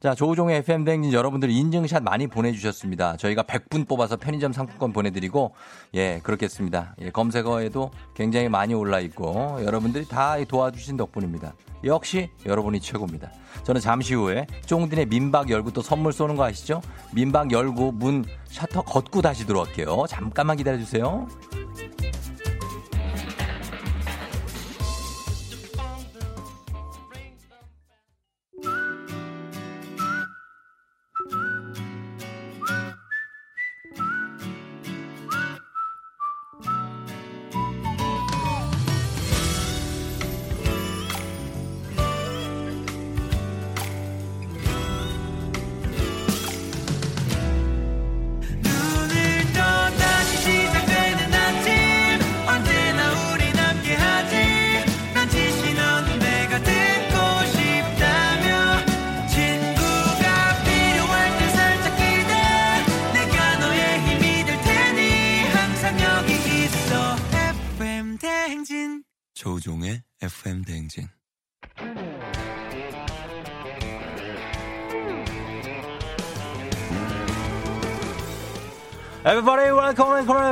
[0.00, 3.18] 자, 조우종의 FM 댕진 여러분들 인증샷 많이 보내주셨습니다.
[3.18, 5.52] 저희가 100분 뽑아서 편의점 상품권 보내드리고,
[5.92, 6.94] 예, 그렇겠습니다.
[7.02, 11.52] 예, 검색어에도 굉장히 많이 올라 있고, 여러분들이 다 도와주신 덕분입니다.
[11.84, 13.30] 역시 여러분이 최고입니다.
[13.62, 16.80] 저는 잠시 후에 쫑딘의 민박 열고 또 선물 쏘는 거 아시죠?
[17.12, 20.04] 민박 열고 문 셔터 걷고 다시 들어갈게요.
[20.08, 21.28] 잠깐만 기다려주세요.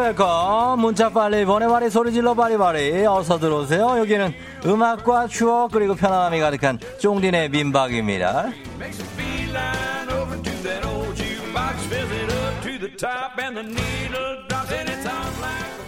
[0.09, 3.05] Welcome 문자 빨리 보내바리 소리 질러 바리바리.
[3.05, 3.99] 어서 들어오세요.
[3.99, 4.33] 여기는
[4.65, 8.47] 음악과 추억 그리고 편안함이 가득한 쫑디네 민박입니다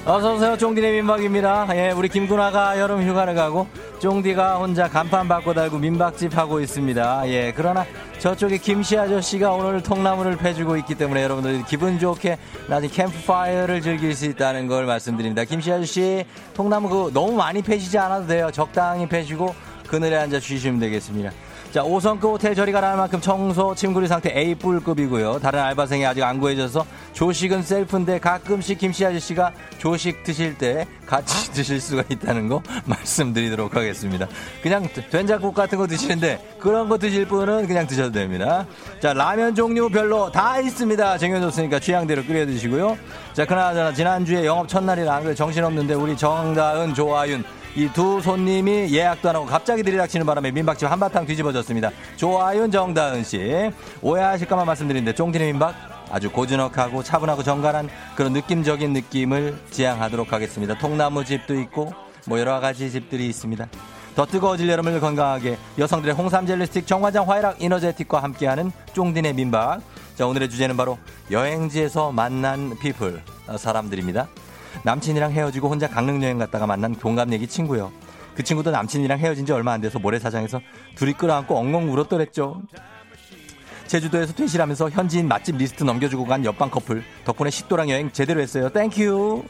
[0.06, 0.56] 어서오세요.
[0.56, 1.68] 쫑디네 민박입니다.
[1.76, 3.66] 예 우리 김구나가 여름 휴가를 가고
[3.98, 7.28] 쫑디가 혼자 간판 바꿔 달고 민박집 하고 있습니다.
[7.28, 7.84] 예 그러나
[8.18, 14.24] 저쪽에 김씨 아저씨가 오늘 통나무를 패주고 있기 때문에 여러분들 기분 좋게 나중에 캠프파이어를 즐길 수
[14.24, 15.44] 있다는 걸 말씀드립니다.
[15.44, 16.24] 김씨 아저씨
[16.54, 18.50] 통나무 그 너무 많이 패시지 않아도 돼요.
[18.50, 19.54] 적당히 패시고
[19.86, 21.30] 그늘에 앉아 쉬시면 되겠습니다
[21.72, 25.38] 자, 5성급 호텔 저리 가라는 만큼 청소, 침구리 상태 A뿔급이고요.
[25.38, 31.80] 다른 알바생이 아직 안 구해져서 조식은 셀프인데 가끔씩 김씨 아저씨가 조식 드실 때 같이 드실
[31.80, 34.26] 수가 있다는 거 말씀드리도록 하겠습니다.
[34.64, 38.66] 그냥 된장국 같은 거 드시는데 그런 거 드실 분은 그냥 드셔도 됩니다.
[38.98, 41.18] 자, 라면 종류별로 다 있습니다.
[41.18, 42.98] 쟁여줬으니까 취향대로 끓여 드시고요.
[43.32, 47.44] 자, 그나저나 지난주에 영업 첫날이라 정신없는데 우리 정다은, 조아윤
[47.76, 51.90] 이 두 손님이 예약도 안 하고 갑자기 들이닥치는 바람에 민박집 한바탕 뒤집어졌습니다.
[52.16, 53.70] 조아윤 정다은 씨
[54.02, 55.74] 오해하실까만 말씀드리는데 쫑디의 민박
[56.10, 60.76] 아주 고즈넉하고 차분하고 정갈한 그런 느낌적인 느낌을 지향하도록 하겠습니다.
[60.78, 61.92] 통나무 집도 있고
[62.26, 63.68] 뭐 여러 가지 집들이 있습니다.
[64.16, 69.80] 더 뜨거워질 여름을 건강하게 여성들의 홍삼 젤리 스틱 정관장 화애락 이너제틱과 함께하는 쫑디네 민박.
[70.16, 70.98] 자 오늘의 주제는 바로
[71.30, 74.28] 여행지에서 만난 people 어, 사람들입니다.
[74.84, 77.92] 남친이랑 헤어지고 혼자 강릉 여행 갔다가 만난 동갑내기 친구요.
[78.34, 80.60] 그 친구도 남친이랑 헤어진 지 얼마 안 돼서 모래사장에서
[80.94, 82.62] 둘이 끌어안고 엉엉 울었더랬죠.
[83.86, 88.68] 제주도에서 퇴실하면서 현지인 맛집 리스트 넘겨주고 간 옆방 커플 덕분에 식도락 여행 제대로 했어요.
[88.68, 89.42] Thank you.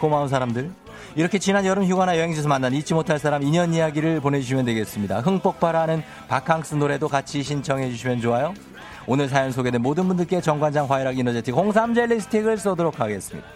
[0.00, 0.72] 고마운 사람들.
[1.16, 5.20] 이렇게 지난 여름 휴가나 여행지에서 만난 잊지 못할 사람 인연 이야기를 보내주시면 되겠습니다.
[5.20, 8.52] 흥폭발하는 바캉스 노래도 같이 신청해 주시면 좋아요.
[9.06, 13.46] 오늘 사연 소개된 모든 분들께 정관장 화이락 이너제틱 홍삼 젤리 스틱을 쏘도록 하겠습니다.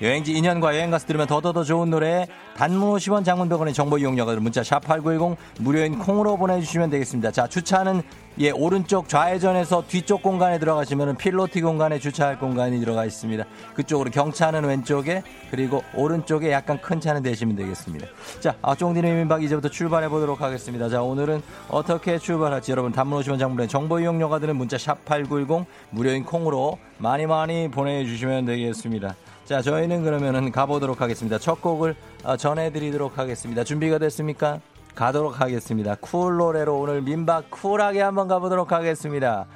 [0.00, 2.26] 여행지 인연과 여행 가서 들으면 더더더 좋은 노래
[2.56, 7.32] 단문 50원 장문 100원의 정보 이용료가 문자 샵 8910 무료인 콩으로 보내주시면 되겠습니다.
[7.32, 8.02] 자 주차는
[8.38, 13.44] 예 오른쪽 좌회전에서 뒤쪽 공간에 들어가시면 필로티 공간에 주차할 공간이 들어가 있습니다.
[13.74, 18.06] 그쪽으로 경차는 왼쪽에 그리고 오른쪽에 약간 큰 차는 대시면 되겠습니다.
[18.38, 20.88] 자 아, 쫑디네 민박 이제부터 출발해 보도록 하겠습니다.
[20.88, 25.66] 자 오늘은 어떻게 출발할지 여러분 단문 50원 장문 100원 정보 이용료가 드는 문자 샵 8910
[25.90, 29.16] 무료인 콩으로 많이 많이 보내주시면 되겠습니다.
[29.48, 31.38] 자, 저희는 그러면은 가보도록 하겠습니다.
[31.38, 33.64] 첫 곡을 어, 전해드리도록 하겠습니다.
[33.64, 34.60] 준비가 됐습니까?
[34.94, 35.94] 가도록 하겠습니다.
[35.94, 39.46] 쿨 노래로 오늘 민박 쿨하게 한번 가보도록 하겠습니다.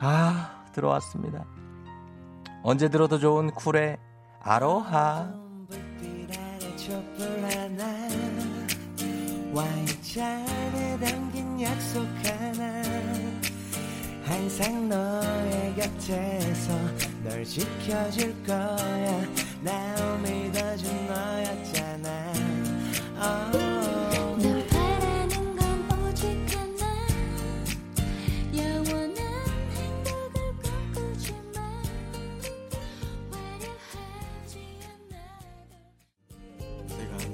[0.00, 1.44] 아, 들어왔습니다.
[2.64, 3.98] 언제 들어도 좋은 쿨의
[4.42, 5.32] 아로하.
[6.76, 7.84] 촛불 하나
[9.52, 12.87] 와인 잔에 담긴 약속 하나
[14.28, 16.72] 항상 너의 곁에서
[17.24, 19.22] 널 지켜줄 거야
[19.62, 22.32] 날 믿어준 너였잖아
[23.16, 24.42] oh.
[24.42, 27.06] 널 바라는 건 오직 하나
[28.54, 29.16] 영원한
[29.74, 30.36] 행복을
[30.92, 31.36] 꿈꾸지만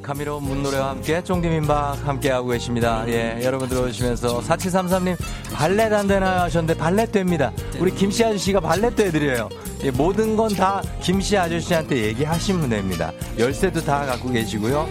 [0.03, 3.05] 카미로 문노래와 함께 쫑디민박 함께하고 계십니다.
[3.09, 5.17] 예, 여러분 들어오시면서 4733님
[5.55, 7.53] 발렛 안 되나요 하셨는데 발렛 됩니다.
[7.79, 9.49] 우리 김씨 아저씨가 발렛도 해드려요.
[9.85, 13.13] 예, 모든 건 다 김씨 아저씨한테 얘기하시면 됩니다.
[13.39, 14.89] 열쇠도 다 갖고 계시고요.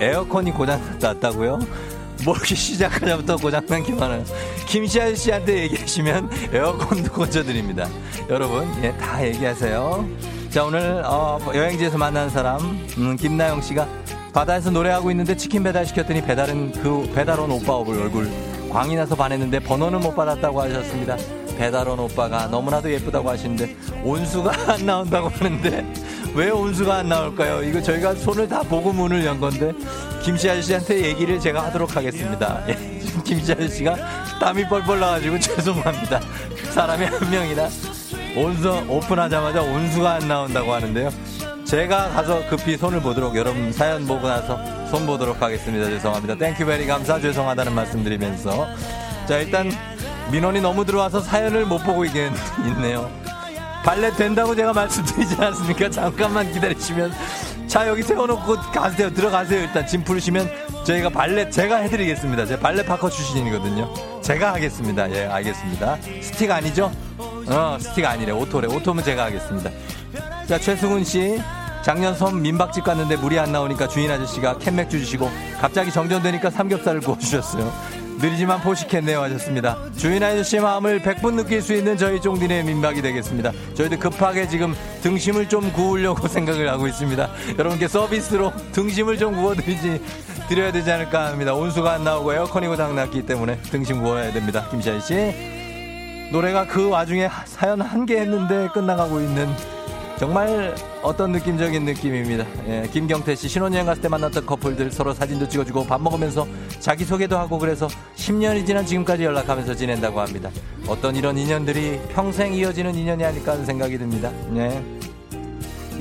[0.00, 1.58] 에어컨이 고장났다고요?
[2.24, 4.24] 뭐 이렇게 시작하자부터 고장난 게 많아요.
[4.66, 7.88] 김씨 아저씨한테 얘기하시면 에어컨도 고쳐드립니다.
[8.28, 10.08] 여러분, 예, 다 얘기하세요.
[10.50, 12.60] 자, 오늘, 어, 여행지에서 만난 사람,
[12.96, 13.86] 음, 김나영 씨가
[14.32, 18.28] 바다에서 노래하고 있는데 치킨 배달 시켰더니 배달은 그 배달 온 오빠 얼굴
[18.70, 21.16] 광이 나서 반했는데 번호는 못 받았다고 하셨습니다.
[21.56, 25.92] 배달 온 오빠가 너무나도 예쁘다고 하시는데 온수가 안 나온다고 하는데
[26.34, 27.62] 왜 온수가 안 나올까요?
[27.64, 29.72] 이거 저희가 손을 다 보고 문을 연 건데
[30.22, 32.62] 김씨 아저씨한테 얘기를 제가 하도록 하겠습니다.
[32.68, 32.74] 예,
[33.24, 33.96] 김씨 아저씨가
[34.40, 36.20] 땀이 뻘뻘 나가지고 죄송합니다.
[36.70, 37.68] 사람이 한 명이라
[38.36, 41.10] 온수 오픈하자마자 온수가 안 나온다고 하는데요.
[41.68, 45.84] 제가 가서 급히 손을 보도록 여러분 사연 보고 나서 손 보도록 하겠습니다.
[45.90, 46.34] 죄송합니다.
[46.36, 48.66] Thank you very 감사 죄송하다는 말씀 드리면서
[49.28, 49.70] 자 일단
[50.32, 52.32] 민원이 너무 들어와서 사연을 못 보고 있긴
[52.68, 53.10] 있네요.
[53.84, 55.90] 발렛 된다고 제가 말씀드리지 않았습니까?
[55.90, 57.12] 잠깐만 기다리시면
[57.66, 60.50] 자 여기 세워놓고 가세요 들어가세요 일단 짐 풀으시면
[60.84, 62.46] 저희가 발렛 제가 해드리겠습니다.
[62.46, 64.22] 제가 발렛 파커 출신이거든요.
[64.22, 65.10] 제가 하겠습니다.
[65.14, 65.98] 예 알겠습니다.
[66.22, 66.90] 스틱 아니죠?
[67.18, 69.70] 어 스틱 아니래 오토래 오토면 제가 하겠습니다.
[70.46, 71.38] 자 최승훈 씨
[71.88, 77.72] 작년 섬 민박집 갔는데 물이 안 나오니까 주인 아저씨가 캔맥주 주시고 갑자기 정전되니까 삼겹살을 구워주셨어요.
[78.20, 79.78] 느리지만 포식했네요 하셨습니다.
[79.96, 83.52] 주인 아저씨의 마음을 100분 느낄 수 있는 저희 쫑디네 민박이 되겠습니다.
[83.72, 87.26] 저희도 급하게 지금 등심을 좀 구우려고 생각을 하고 있습니다.
[87.58, 90.02] 여러분께 서비스로 등심을 좀 구워드리지
[90.50, 91.54] 드려야 되지 않을까 합니다.
[91.54, 94.66] 온수가 안 나오고 에어컨이 고장났기 때문에 등심 구워야 됩니다.
[94.70, 99.48] 김시 아저씨 노래가 그 와중에 사연 한 개 했는데 끝나가고 있는
[100.18, 102.44] 정말 어떤 느낌적인 느낌입니다.
[102.66, 106.46] 예, 김경태 씨 신혼여행 갔을 때 만났던 커플들 서로 사진도 찍어주고 밥 먹으면서
[106.80, 110.50] 자기소개도 하고 그래서 10년이 지난 지금까지 연락하면서 지낸다고 합니다.
[110.88, 114.30] 어떤 이런 인연들이 평생 이어지는 인연이 아닐까 하는 생각이 듭니다.
[114.50, 114.84] 네.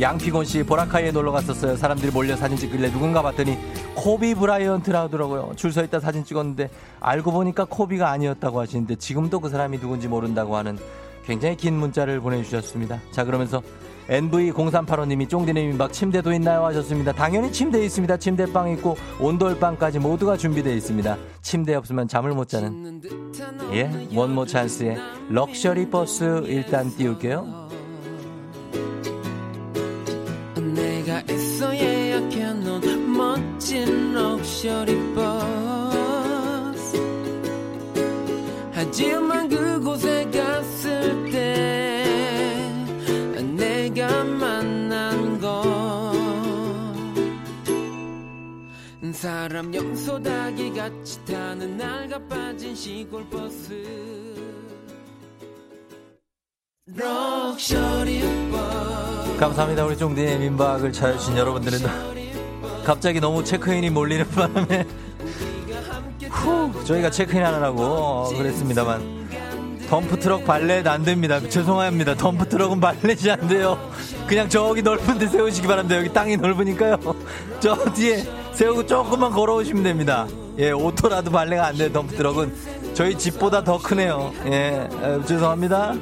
[0.01, 1.75] 양피곤 씨 보라카이에 놀러 갔었어요.
[1.75, 3.55] 사람들이 몰려 사진 찍길래 누군가 봤더니
[3.95, 5.53] 코비 브라이언트라 하더라고요.
[5.55, 10.55] 줄 서 있다 사진 찍었는데 알고 보니까 코비가 아니었다고 하시는데 지금도 그 사람이 누군지 모른다고
[10.55, 10.77] 하는
[11.23, 12.99] 굉장히 긴 문자를 보내주셨습니다.
[13.11, 13.61] 자 그러면서
[14.09, 17.11] NV0385님이 쫑디네 민박 침대도 있나요 하셨습니다.
[17.11, 18.17] 당연히 침대 있습니다.
[18.17, 21.17] 침대방 있고 온돌방까지 모두가 준비되어 있습니다.
[21.41, 23.01] 침대 없으면 잠을 못 자는
[23.73, 24.97] 예 원모 찬스의
[25.29, 27.67] 럭셔리 버스 일단 띄울게요.
[30.75, 35.57] 내가 애써 예약해놓은 멋진 럭셔리 버스
[38.73, 39.56] 하지만 그
[49.17, 53.73] 사람 염소다기 같이 타는 낡아 빠진 시골 버스.
[59.39, 59.85] 감사합니다.
[59.85, 61.79] 우리 쫑디의 민박을 찾아주신 여러분들은
[62.85, 64.85] 갑자기 너무 체크인이 몰리는 바람에
[66.29, 69.26] 후, 저희가 체크인 하느라고 그랬습니다만
[69.89, 71.39] 덤프트럭 발렛 안 됩니다.
[71.39, 72.15] 죄송합니다.
[72.15, 73.79] 덤프트럭은 발렛이 안 돼요.
[74.27, 75.97] 그냥 저기 넓은 데 세우시기 바랍니다.
[75.97, 76.97] 여기 땅이 넓으니까요.
[77.59, 78.23] 저 뒤에
[78.53, 80.27] 세우고 조금만 걸어오시면 됩니다.
[80.57, 81.91] 예, 오토라도 발레가 안 돼요.
[81.93, 82.53] 덤프트럭은
[82.93, 84.33] 저희 집보다 더 크네요.
[84.47, 85.95] 예, 에, 죄송합니다.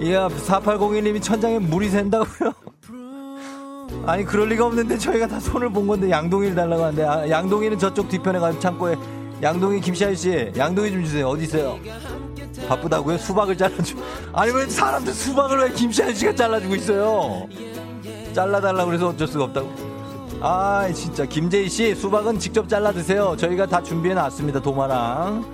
[0.00, 2.52] 예, 4801님이 천장에 물이 샌다고요.
[4.06, 8.08] 아니 그럴 리가 없는데 저희가 다 손을 본 건데 양동이를 달라고 하는데 아, 양동이는 저쪽
[8.08, 8.96] 뒤편에 가서 창고에
[9.42, 11.78] 양동이 김시아 씨 양동이 좀 주세요 어디 있어요?
[12.68, 13.18] 바쁘다고요?
[13.18, 13.96] 수박을 잘라주.
[14.32, 17.46] 아니 왜 사람들 수박을 왜 김시아 씨가 잘라주고 있어요?
[18.34, 19.70] 잘라달라고 그래서 어쩔 수가 없다고.
[20.40, 21.24] 아 진짜.
[21.24, 23.36] 김재희 씨 수박은 직접 잘라 드세요.
[23.38, 25.44] 저희가 다 준비해 놨습니다 도마랑.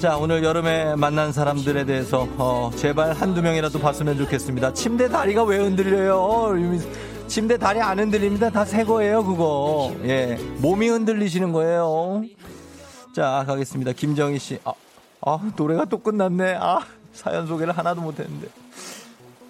[0.00, 4.72] 자 오늘 여름에 만난 사람들에 대해서 어, 제발 한두 명이라도 봤으면 좋겠습니다.
[4.74, 6.50] 침대 다리가 왜 흔들려요?
[6.58, 6.82] 유민-
[7.28, 8.50] 침대 다리 안 흔들립니다.
[8.50, 9.92] 다 새 거예요 그거.
[10.04, 10.36] 예.
[10.58, 12.22] 몸이 흔들리시는 거예요.
[13.14, 13.92] 자 가겠습니다.
[13.92, 14.58] 김정희 씨.
[14.64, 14.72] 아,
[15.24, 16.80] 아 노래가 또 끝났네 아
[17.12, 18.48] 사연 소개를 하나도 못했는데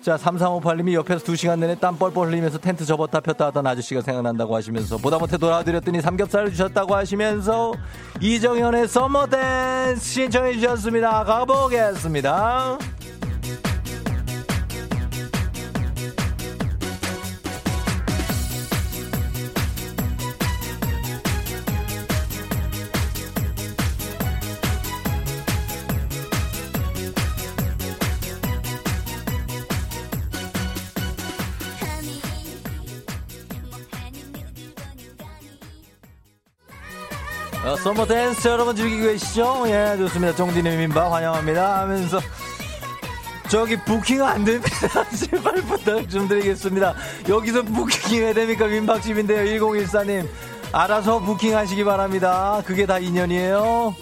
[0.03, 4.97] 자, 3358님이 옆에서 2시간 내내 땀 뻘뻘 흘리면서 텐트 접었다 폈다 하던 아저씨가 생각난다고 하시면서
[4.99, 7.73] 보다 못해 도와드렸더니 삼겹살을 주셨다고 하시면서
[8.21, 11.23] 이정현의 Summer Dance 신청해 주셨습니다.
[11.23, 12.79] 가보겠습니다.
[37.83, 39.65] 어, Summer Dance 여러분 즐기고 계시죠?
[39.67, 40.37] 예, 좋습니다.
[40.37, 42.21] 쫑디님 민박 환영합니다 하면서
[43.49, 44.71] 저기 부킹 안 됩니다.
[45.11, 46.95] 제발 부탁 좀 드리겠습니다.
[47.29, 48.67] 여기서 부킹이 왜 됩니까?
[48.67, 49.61] 민박집인데요.
[49.61, 50.29] 1014님.
[50.73, 52.63] 알아서 부킹하시기 바랍니다.
[52.65, 53.95] 그게 다 인연이에요.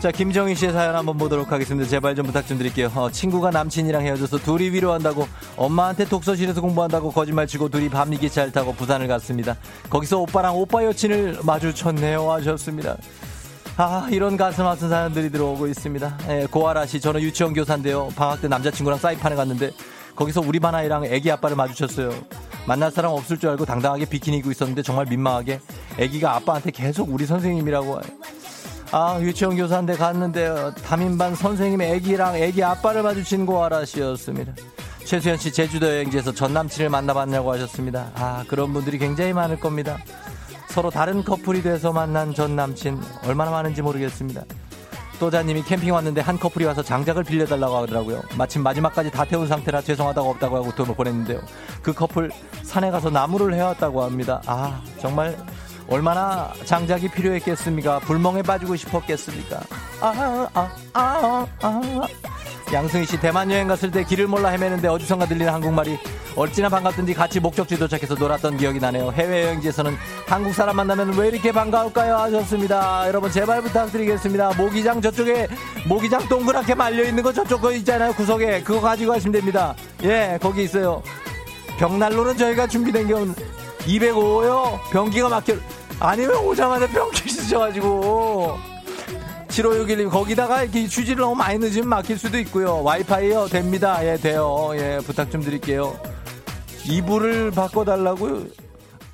[0.00, 1.86] 자, 김정희 씨의 사연 한번 보도록 하겠습니다.
[1.86, 2.90] 제발 좀 부탁 좀 드릴게요.
[2.94, 5.28] 어, 친구가 남친이랑 헤어져서 둘이 위로한다고
[5.58, 9.56] 엄마한테 독서실에서 공부한다고 거짓말 치고 둘이 밤기차를 타고 부산을 갔습니다.
[9.90, 12.30] 거기서 오빠랑 오빠 여친을 마주쳤네요.
[12.30, 12.96] 하셨습니다.
[13.76, 16.18] 아, 이런 가슴 아픈 사연들이 들어오고 있습니다.
[16.30, 18.08] 예, 고아라 씨, 저는 유치원 교사인데요.
[18.16, 19.70] 방학 때 남자친구랑 사이판에 갔는데
[20.16, 22.10] 거기서 우리 반 아이랑 애기 아빠를 마주쳤어요.
[22.66, 25.60] 만날 사람 없을 줄 알고 당당하게 비키니 입고 있었는데 정말 민망하게
[25.98, 28.00] 애기가 아빠한테 계속 우리 선생님이라고
[28.92, 34.52] 아 유치원 교사인데 갔는데 담임반 선생님의 애기랑 애기 아빠를 마주친 고아라 씨였습니다.
[35.04, 38.10] 최수현 씨 제주도 여행지에서 전 남친을 만나봤냐고 하셨습니다.
[38.16, 39.98] 아 그런 분들이 굉장히 많을 겁니다.
[40.68, 44.42] 서로 다른 커플이 돼서 만난 전 남친 얼마나 많은지 모르겠습니다.
[45.20, 48.22] 또자님이 캠핑 왔는데 한 커플이 와서 장작을 빌려달라고 하더라고요.
[48.36, 51.40] 마침 마지막까지 다 태운 상태라 죄송하다고 없다고 하고 돈을 보냈는데요.
[51.82, 52.30] 그 커플
[52.62, 54.40] 산에 가서 나무를 해왔다고 합니다.
[54.46, 55.36] 아 정말
[55.90, 57.98] 얼마나 장작이 필요했겠습니까?
[58.00, 59.60] 불멍에 빠지고 싶었겠습니까?
[60.00, 62.06] 아, 아, 아, 아.
[62.72, 65.98] 양승희 씨 대만 여행 갔을 때 길을 몰라 헤매는데 어디선가 들리는 한국말이
[66.36, 69.10] 어찌나 반갑던지 같이 목적지 도착해서 놀았던 기억이 나네요.
[69.10, 69.96] 해외 여행지에서는
[70.28, 72.14] 한국 사람 만나면 왜 이렇게 반가울까요?
[72.16, 73.08] 하셨습니다.
[73.08, 74.52] 여러분 제발 부탁드리겠습니다.
[74.56, 75.48] 모기장 저쪽에
[75.88, 78.12] 모기장 동그랗게 말려 있는 거 저쪽 거 있잖아요.
[78.12, 79.74] 구석에 그거 가지고 가시면 됩니다.
[80.04, 81.02] 예, 거기 있어요.
[81.78, 84.78] 벽난로는 저희가 준비된 게 205요.
[84.92, 85.54] 변기가 막혀
[86.00, 88.58] 아니면 오자마자 변기 쓰셔가지고
[89.48, 92.82] 7561님 거기다가 이렇게 휴지를 너무 많이 넣으시면 막힐 수도 있고요.
[92.82, 93.98] 와이파이요 됩니다.
[94.06, 94.70] 예 돼요.
[94.74, 95.98] 예 부탁 좀 드릴게요.
[96.86, 98.44] 이불을 바꿔달라고요.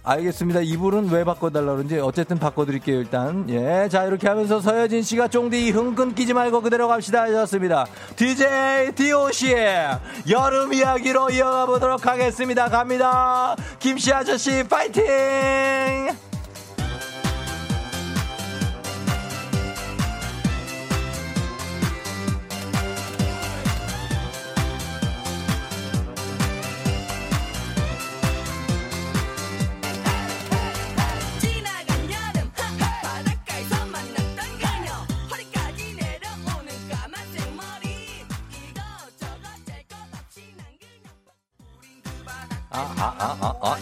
[0.04, 0.60] 알겠습니다.
[0.60, 3.44] 이불은 왜 바꿔달라고 그런지 어쨌든 바꿔드릴게요 일단.
[3.50, 7.86] 예, 자 이렇게 하면서 서여진 씨가 쫑디 흥 끊기지 말고 그대로 갑시다 하셨습니다.
[8.14, 9.98] DJ DOC의
[10.30, 12.68] 여름 이야기로 이어가 보도록 하겠습니다.
[12.68, 13.56] 갑니다.
[13.80, 15.02] 김씨 아저씨 파이팅!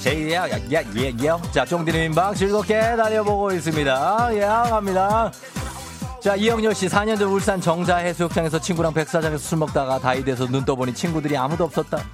[0.05, 1.51] 제이야, 야, 야, 예, 예.
[1.51, 4.29] 자, 쫑디는 민박 즐겁게 달려보고 있습니다.
[4.35, 5.33] 예, 갑니다.
[6.21, 10.63] 자, 이영렬 씨, 4년 전 울산 정자 해수욕장에서 친구랑 백사장에서 술 먹다가 다이 돼서 눈
[10.63, 12.05] 떠보니 친구들이 아무도 없었다.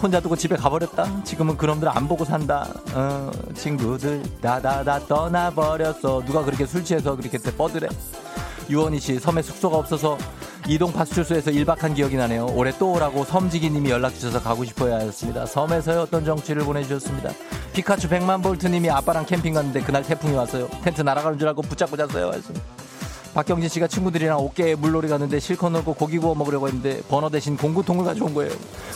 [0.00, 1.22] 혼자 두고 집에 가버렸다.
[1.24, 2.66] 지금은 그놈들 안 보고 산다.
[2.94, 6.24] 어, 친구들 다다다 떠나버렸어.
[6.24, 7.88] 누가 그렇게 술 취해서 그렇게 뻗으래?
[8.70, 10.18] 유원희 씨, 섬에 숙소가 없어서
[10.66, 12.46] 이동 파출소에서 1박한 기억이 나네요.
[12.54, 15.46] 올해 또 오라고 섬지기 님이 연락 주셔서 가고 싶어야 하였습니다.
[15.46, 17.30] 섬에서의 어떤 정취를 보내주셨습니다.
[17.72, 20.68] 피카츄 100만 볼트 님이 아빠랑 캠핑 갔는데 그날 태풍이 왔어요.
[20.82, 22.30] 텐트 날아가는 줄 알고 붙잡고 잤어요.
[22.30, 22.87] 하였습니다.
[23.38, 28.04] 박경진 씨가 친구들이랑 어깨에 물놀이 갔는데 실컷 놀고 고기 구워 먹으려고 했는데 버너 대신 공구통을
[28.04, 28.50] 가져온 거예요.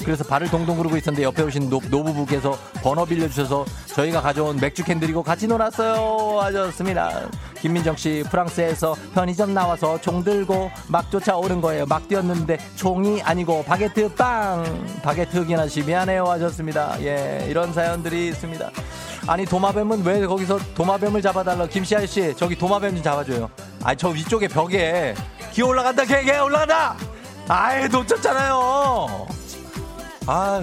[0.05, 3.65] 그래서 발을 동동 구르고 있었는데 옆에 오신 노, 노부부께서 버너 빌려주셔서
[3.95, 6.41] 저희가 가져온 맥주 캔 드리고 같이 놀았어요.
[6.41, 7.29] 하셨습니다.
[7.61, 11.87] 김민정 씨 프랑스에서 편의점 나와서 총 들고 막 쫓아오는 거예요.
[11.87, 14.65] 막 뛰었는데 총이 아니고 바게트 빵
[15.05, 17.01] 바게트 기나 씨 미안해요 하셨습니다.
[17.01, 18.73] 예 이런 사연들이 있습니다.
[19.29, 23.49] 아니 도마뱀은 왜 거기서 도마뱀을 잡아달라 김씨 아저씨 저기 도마뱀 좀 잡아줘요.
[23.85, 25.15] 아니 저 위쪽에 벽에
[25.53, 26.97] 기어 올라간다 개 개 올라간다.
[27.49, 29.27] 아이 놓쳤잖아요.
[30.27, 30.63] 아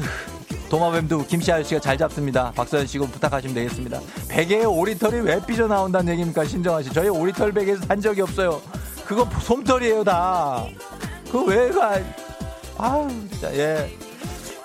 [0.70, 2.52] 도마뱀도 김씨 아저씨가 잘 잡습니다.
[2.56, 4.00] 박서연 씨고 부탁하시면 되겠습니다.
[4.30, 6.46] 베개에 오리털이 왜 삐져나온다는 얘기입니까?
[6.46, 6.94] 신정아 씨.
[6.94, 8.62] 저희 오리털 베개에서 산 적이 없어요.
[9.06, 10.64] 그거 솜털이에요, 다.
[11.26, 11.98] 그거 왜 가.
[12.78, 13.98] 아우, 진짜, 예.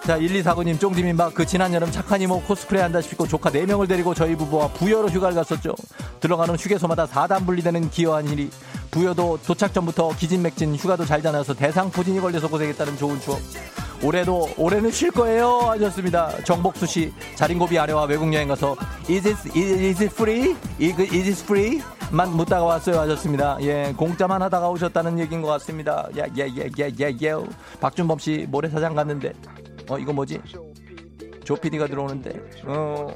[0.04, 4.36] 자, 1249님, 쫑디민박, 그 지난 여름 착한 이모 코스프레 한다 싶고 조카 4명을 데리고 저희
[4.36, 5.74] 부부와 부여로 휴가를 갔었죠.
[6.20, 8.50] 들어가는 휴게소마다 4단 분리되는 기여한 일이
[8.90, 13.40] 부여도 도착 전부터 기진맥진 휴가도 잘 다녀서 대상 포진이 걸려서 고생했다는 좋은 추억.
[14.02, 16.36] 올해도 올해는 쉴 거예요 하셨습니다.
[16.44, 18.76] 정복수 씨 자린고비 아래와 외국 여행 가서
[19.08, 20.54] is it is it free?
[20.78, 21.80] is it free?
[22.10, 23.56] 만 묻다가 왔어요 하셨습니다.
[23.62, 26.06] 예, 공짜만 하다가 오셨다는 얘기인 것 같습니다.
[26.14, 27.34] 예, 예, 예, 예, 예, 예.
[27.80, 29.32] 박준범 씨 모래사장 갔는데
[29.88, 30.40] 어 이거 뭐지?
[31.44, 32.32] 조 PD가 들어오는데?
[32.64, 33.06] 어.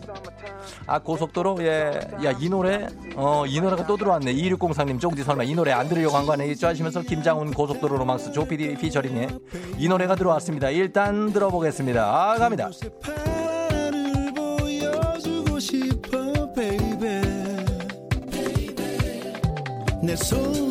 [0.87, 1.57] 아 고속도로?
[1.63, 2.87] 예야 이 노래?
[3.17, 4.35] 어 이 노래가 또 들어왔네.
[4.35, 8.45] 2603님 쫑디 설마 이 노래 안 들으려고 한 거 아니겠죠 하시면서 김장훈 고속도로 로망스 조
[8.47, 9.29] PD 피처링에
[9.79, 10.69] 이 노래가 들어왔습니다.
[10.71, 12.03] 일단 들어보겠습니다.
[12.05, 12.69] 아 갑니다.
[20.03, 20.68] 내 손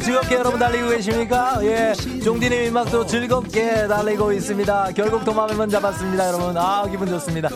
[0.00, 1.58] 즐겁게 여러분 달리고 계십니까?
[1.62, 1.92] 예.
[2.22, 4.90] 종디님 음악도 즐겁게 달리고 있습니다.
[4.94, 6.56] 결국 도마뱀은 잡았습니다, 여러분.
[6.56, 7.48] 아, 기분 좋습니다.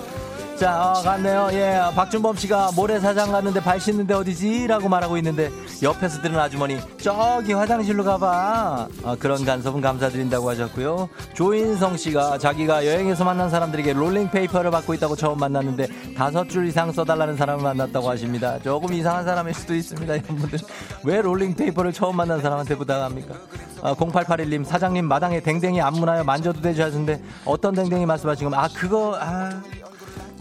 [0.59, 1.48] 자, 어, 갔네요.
[1.53, 1.80] 예.
[1.96, 4.68] 박준범 씨가 모래사장 갔는데 발 씻는데 어디지?
[4.68, 5.50] 라고 말하고 있는데
[5.82, 8.88] 옆에서 들은 아주머니, 저기 화장실로 가봐.
[9.05, 11.09] 아, 그런 간섭은 감사드린다고 하셨고요.
[11.34, 17.36] 조인성 씨가 자기가 여행에서 만난 사람들에게 롤링페이퍼를 받고 있다고 처음 만났는데 다섯 줄 이상 써달라는
[17.36, 18.61] 사람을 만났다고 하십니다.
[18.61, 20.61] 조금 이상한 사람일 수도 있습니다, 여러분들.
[21.03, 23.34] 왜 롤링페이퍼를 처음 만난 사람한테 부탁합니까?
[23.82, 26.22] 아, 0881님, 사장님 마당에 댕댕이 안 무나요?
[26.22, 28.57] 만져도 되지 하는데 어떤 댕댕이 말씀하시는 거?
[28.57, 29.50] 아, 그거, 아.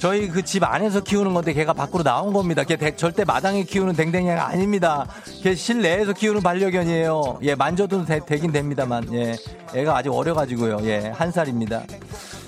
[0.02, 2.64] 저희 그 집 안에서 키우는 건데 걔가 밖으로 나온 겁니다.
[2.64, 5.06] 걔 대- 절대 마당에 키우는 댕댕이가 아닙니다.
[5.44, 7.38] 걔 실내에서 키우는 반려견이에요.
[7.44, 9.14] 예, 만져도 되, 긴 됩니다만.
[9.14, 9.36] 예,
[9.76, 10.80] 애가 아직 어려가지고요.
[10.86, 11.84] 예, 한 살입니다.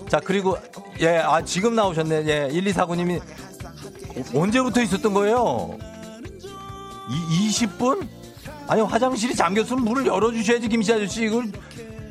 [0.09, 0.57] 자, 그리고,
[1.01, 2.25] 예, 아, 지금 나오셨네.
[2.25, 3.21] 예, 1249님이
[4.35, 5.77] 언제부터 있었던 거예요?
[7.07, 8.07] 이, 20분?
[8.67, 11.25] 아니, 화장실이 잠겼으면 문을 열어주셔야지, 김씨 아저씨.
[11.25, 11.51] 이걸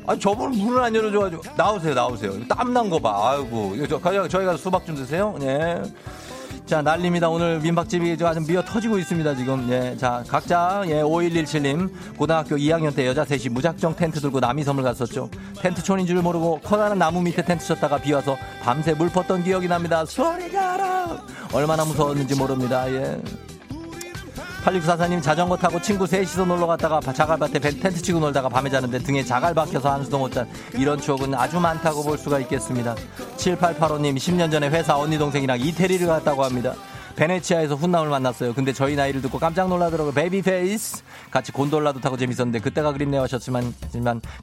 [0.05, 1.43] 아, 저분 문을 안 열어줘가지고.
[1.55, 2.47] 나오세요, 나오세요.
[2.47, 3.31] 땀난 거 봐.
[3.31, 3.75] 아이고.
[3.87, 5.35] 저, 저희가, 저희가 수박 좀 드세요.
[5.41, 5.81] 예.
[6.65, 7.29] 자, 난립니다.
[7.29, 9.67] 오늘 민박집이 저 아주 미어 터지고 있습니다, 지금.
[9.69, 9.95] 예.
[9.97, 11.89] 자, 각자, 예, 5117님.
[12.17, 15.29] 고등학교 2학년 때 여자 셋이 무작정 텐트 들고 남이섬을 갔었죠.
[15.61, 20.05] 텐트촌인 줄 모르고 커다란 나무 밑에 텐트 쳤다가 비 와서 밤새 물 펐던 기억이 납니다.
[20.05, 21.17] 소리 가 라!
[21.53, 22.89] 얼마나 무서웠는지 모릅니다.
[22.91, 23.21] 예.
[24.63, 29.23] 8644님 자전거 타고 친구 셋이서 놀러 갔다가 자갈밭에 벤- 텐트 치고 놀다가 밤에 자는데 등에
[29.23, 32.95] 자갈 박혀서 한수도 못 잔 이런 추억은 아주 많다고 볼 수가 있겠습니다.
[33.37, 36.73] 7885님 10년 전에 회사 언니 동생이랑 이태리를 갔다고 합니다.
[37.15, 38.53] 베네치아에서 훈남을 만났어요.
[38.53, 40.13] 근데 저희 나이를 듣고 깜짝 놀라더라고요.
[40.13, 41.03] baby face.
[41.31, 43.73] 같이 곤돌라도 타고 재밌었는데 그때가 그립네요 하셨지만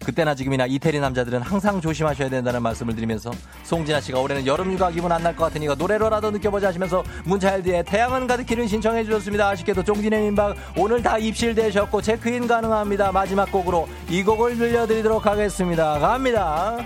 [0.04, 3.30] 그때나 지금이나 이태리 남자들은 항상 조심하셔야 된다는 말씀을 드리면서
[3.64, 8.26] 송진아 씨가 올해는 여름 휴가 기분 안 날 것 같으니까 노래로라도 느껴보자 하시면서 문차일드의 태양은
[8.26, 9.48] 가득히를 신청해 주셨습니다.
[9.50, 13.12] 아쉽게도 쫑진의 민박 오늘 다 입실되셨고 체크인 가능합니다.
[13.12, 15.98] 마지막 곡으로 이 곡을 들려드리도록 하겠습니다.
[15.98, 16.78] 갑니다.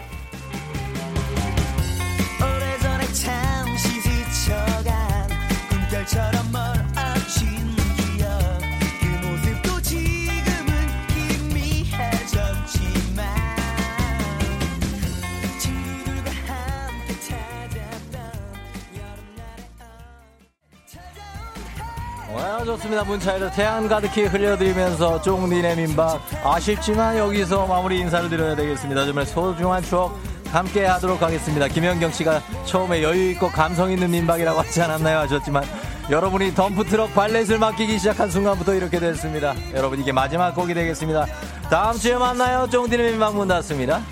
[22.64, 23.04] 그 좋습니다.
[23.04, 26.20] 문자에도 태양 가득히 흘려드리면서 쫑디네 민박.
[26.42, 29.04] 아쉽지만 여기서 마무리 인사를 드려야 되겠습니다.
[29.04, 30.18] 정말 소중한 추억
[30.50, 31.68] 함께 하도록 하겠습니다.
[31.68, 35.18] 김현경 씨가 처음에 여유 있고 감성 있는 민박이라고 하지 않았나요?
[35.18, 35.64] 하셨지만
[36.10, 41.26] 여러분이 덤프트럭 발렛을 맡기기 시작한 순간부터 이렇게 됐습니다 여러분 이게 마지막 곡이 되겠습니다
[41.70, 44.02] 다음 주에 만나요 쫑디네 민박 문 닫습니다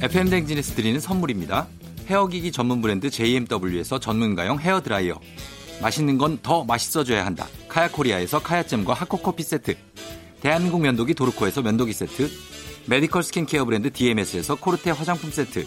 [0.00, 1.66] FM 댕진에서 드리는 선물입니다.
[2.06, 5.18] 헤어기기 전문 브랜드 JMW에서 전문가용 헤어드라이어
[5.82, 7.48] 맛있는 건 더 맛있어져야 한다.
[7.68, 9.74] 카야코리아에서 카야잼과 하코커피 세트.
[10.40, 12.30] 대한민국 면도기 도르코에서 면도기 세트.
[12.86, 15.66] 메디컬 스킨케어 브랜드 DMS에서 코르테 화장품 세트.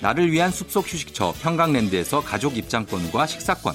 [0.00, 3.74] 나를 위한 숲속 휴식처 평강랜드에서 가족 입장권과 식사권.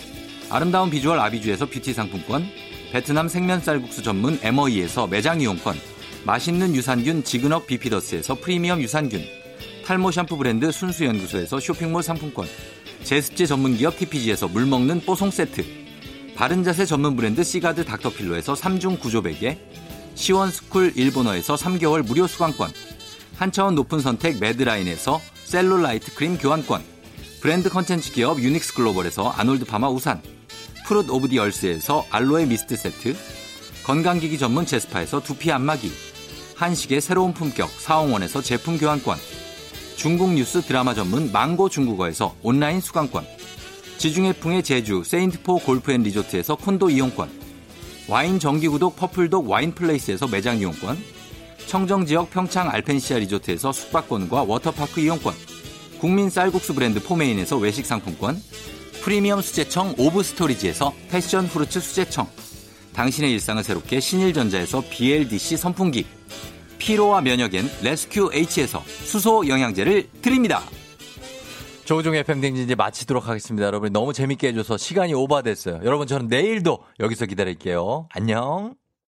[0.49, 2.45] 아름다운 비주얼 아비주에서 뷰티 상품권.
[2.91, 5.79] 베트남 생면 쌀국수 전문 MOE에서 매장 이용권.
[6.25, 9.23] 맛있는 유산균 지그넉 비피더스에서 프리미엄 유산균.
[9.85, 12.47] 탈모 샴푸 브랜드 순수연구소에서 쇼핑몰 상품권.
[13.03, 15.65] 제습제 전문기업 TPG에서 물먹는 뽀송 세트.
[16.35, 19.57] 바른자세 전문 브랜드 시가드 닥터필로에서 3중 구조 베개.
[20.15, 22.71] 시원스쿨 일본어에서 3개월 무료 수강권.
[23.37, 25.19] 한차원 높은 선택 매드라인에서
[25.51, 26.81] 셀룰라이트 크림 교환권.
[27.41, 30.21] 브랜드 컨텐츠 기업 유닉스 글로벌에서 아놀드 파마 우산.
[30.87, 33.17] Fruit of the Earth에서 알로에 미스트 세트.
[33.83, 35.91] 건강기기 전문 제스파에서 두피 안마기.
[36.55, 39.17] 한식의 새로운 품격 사홍원에서 제품 교환권.
[39.97, 43.25] 중국 뉴스 드라마 전문 망고 중국어에서 온라인 수강권.
[43.97, 47.29] 지중해풍의 제주 세인트포 골프앤리조트에서 콘도 이용권.
[48.07, 51.20] 와인 정기구독 퍼플독 와인플레이스에서 매장 이용권.
[51.67, 55.33] 청정지역 평창 알펜시아 리조트에서 숙박권과 워터파크 이용권.
[55.99, 58.41] 국민 쌀국수 브랜드 포메인에서 외식 상품권.
[59.03, 62.27] 프리미엄 수제청 오브 스토리지에서 passion fruits 수제청.
[62.93, 66.05] 당신의 일상을 새롭게 신일전자에서 BLDC 선풍기.
[66.77, 70.61] 피로와 면역엔 레스큐 H에서 수소 영양제를 드립니다.
[71.85, 73.65] 조우종 FM 댕진 이제 마치도록 하겠습니다.
[73.67, 75.81] 여러분 너무 재밌게 해줘서 시간이 오버됐어요.
[75.83, 78.07] 여러분 저는 내일도 여기서 기다릴게요.
[78.11, 78.80] 안녕.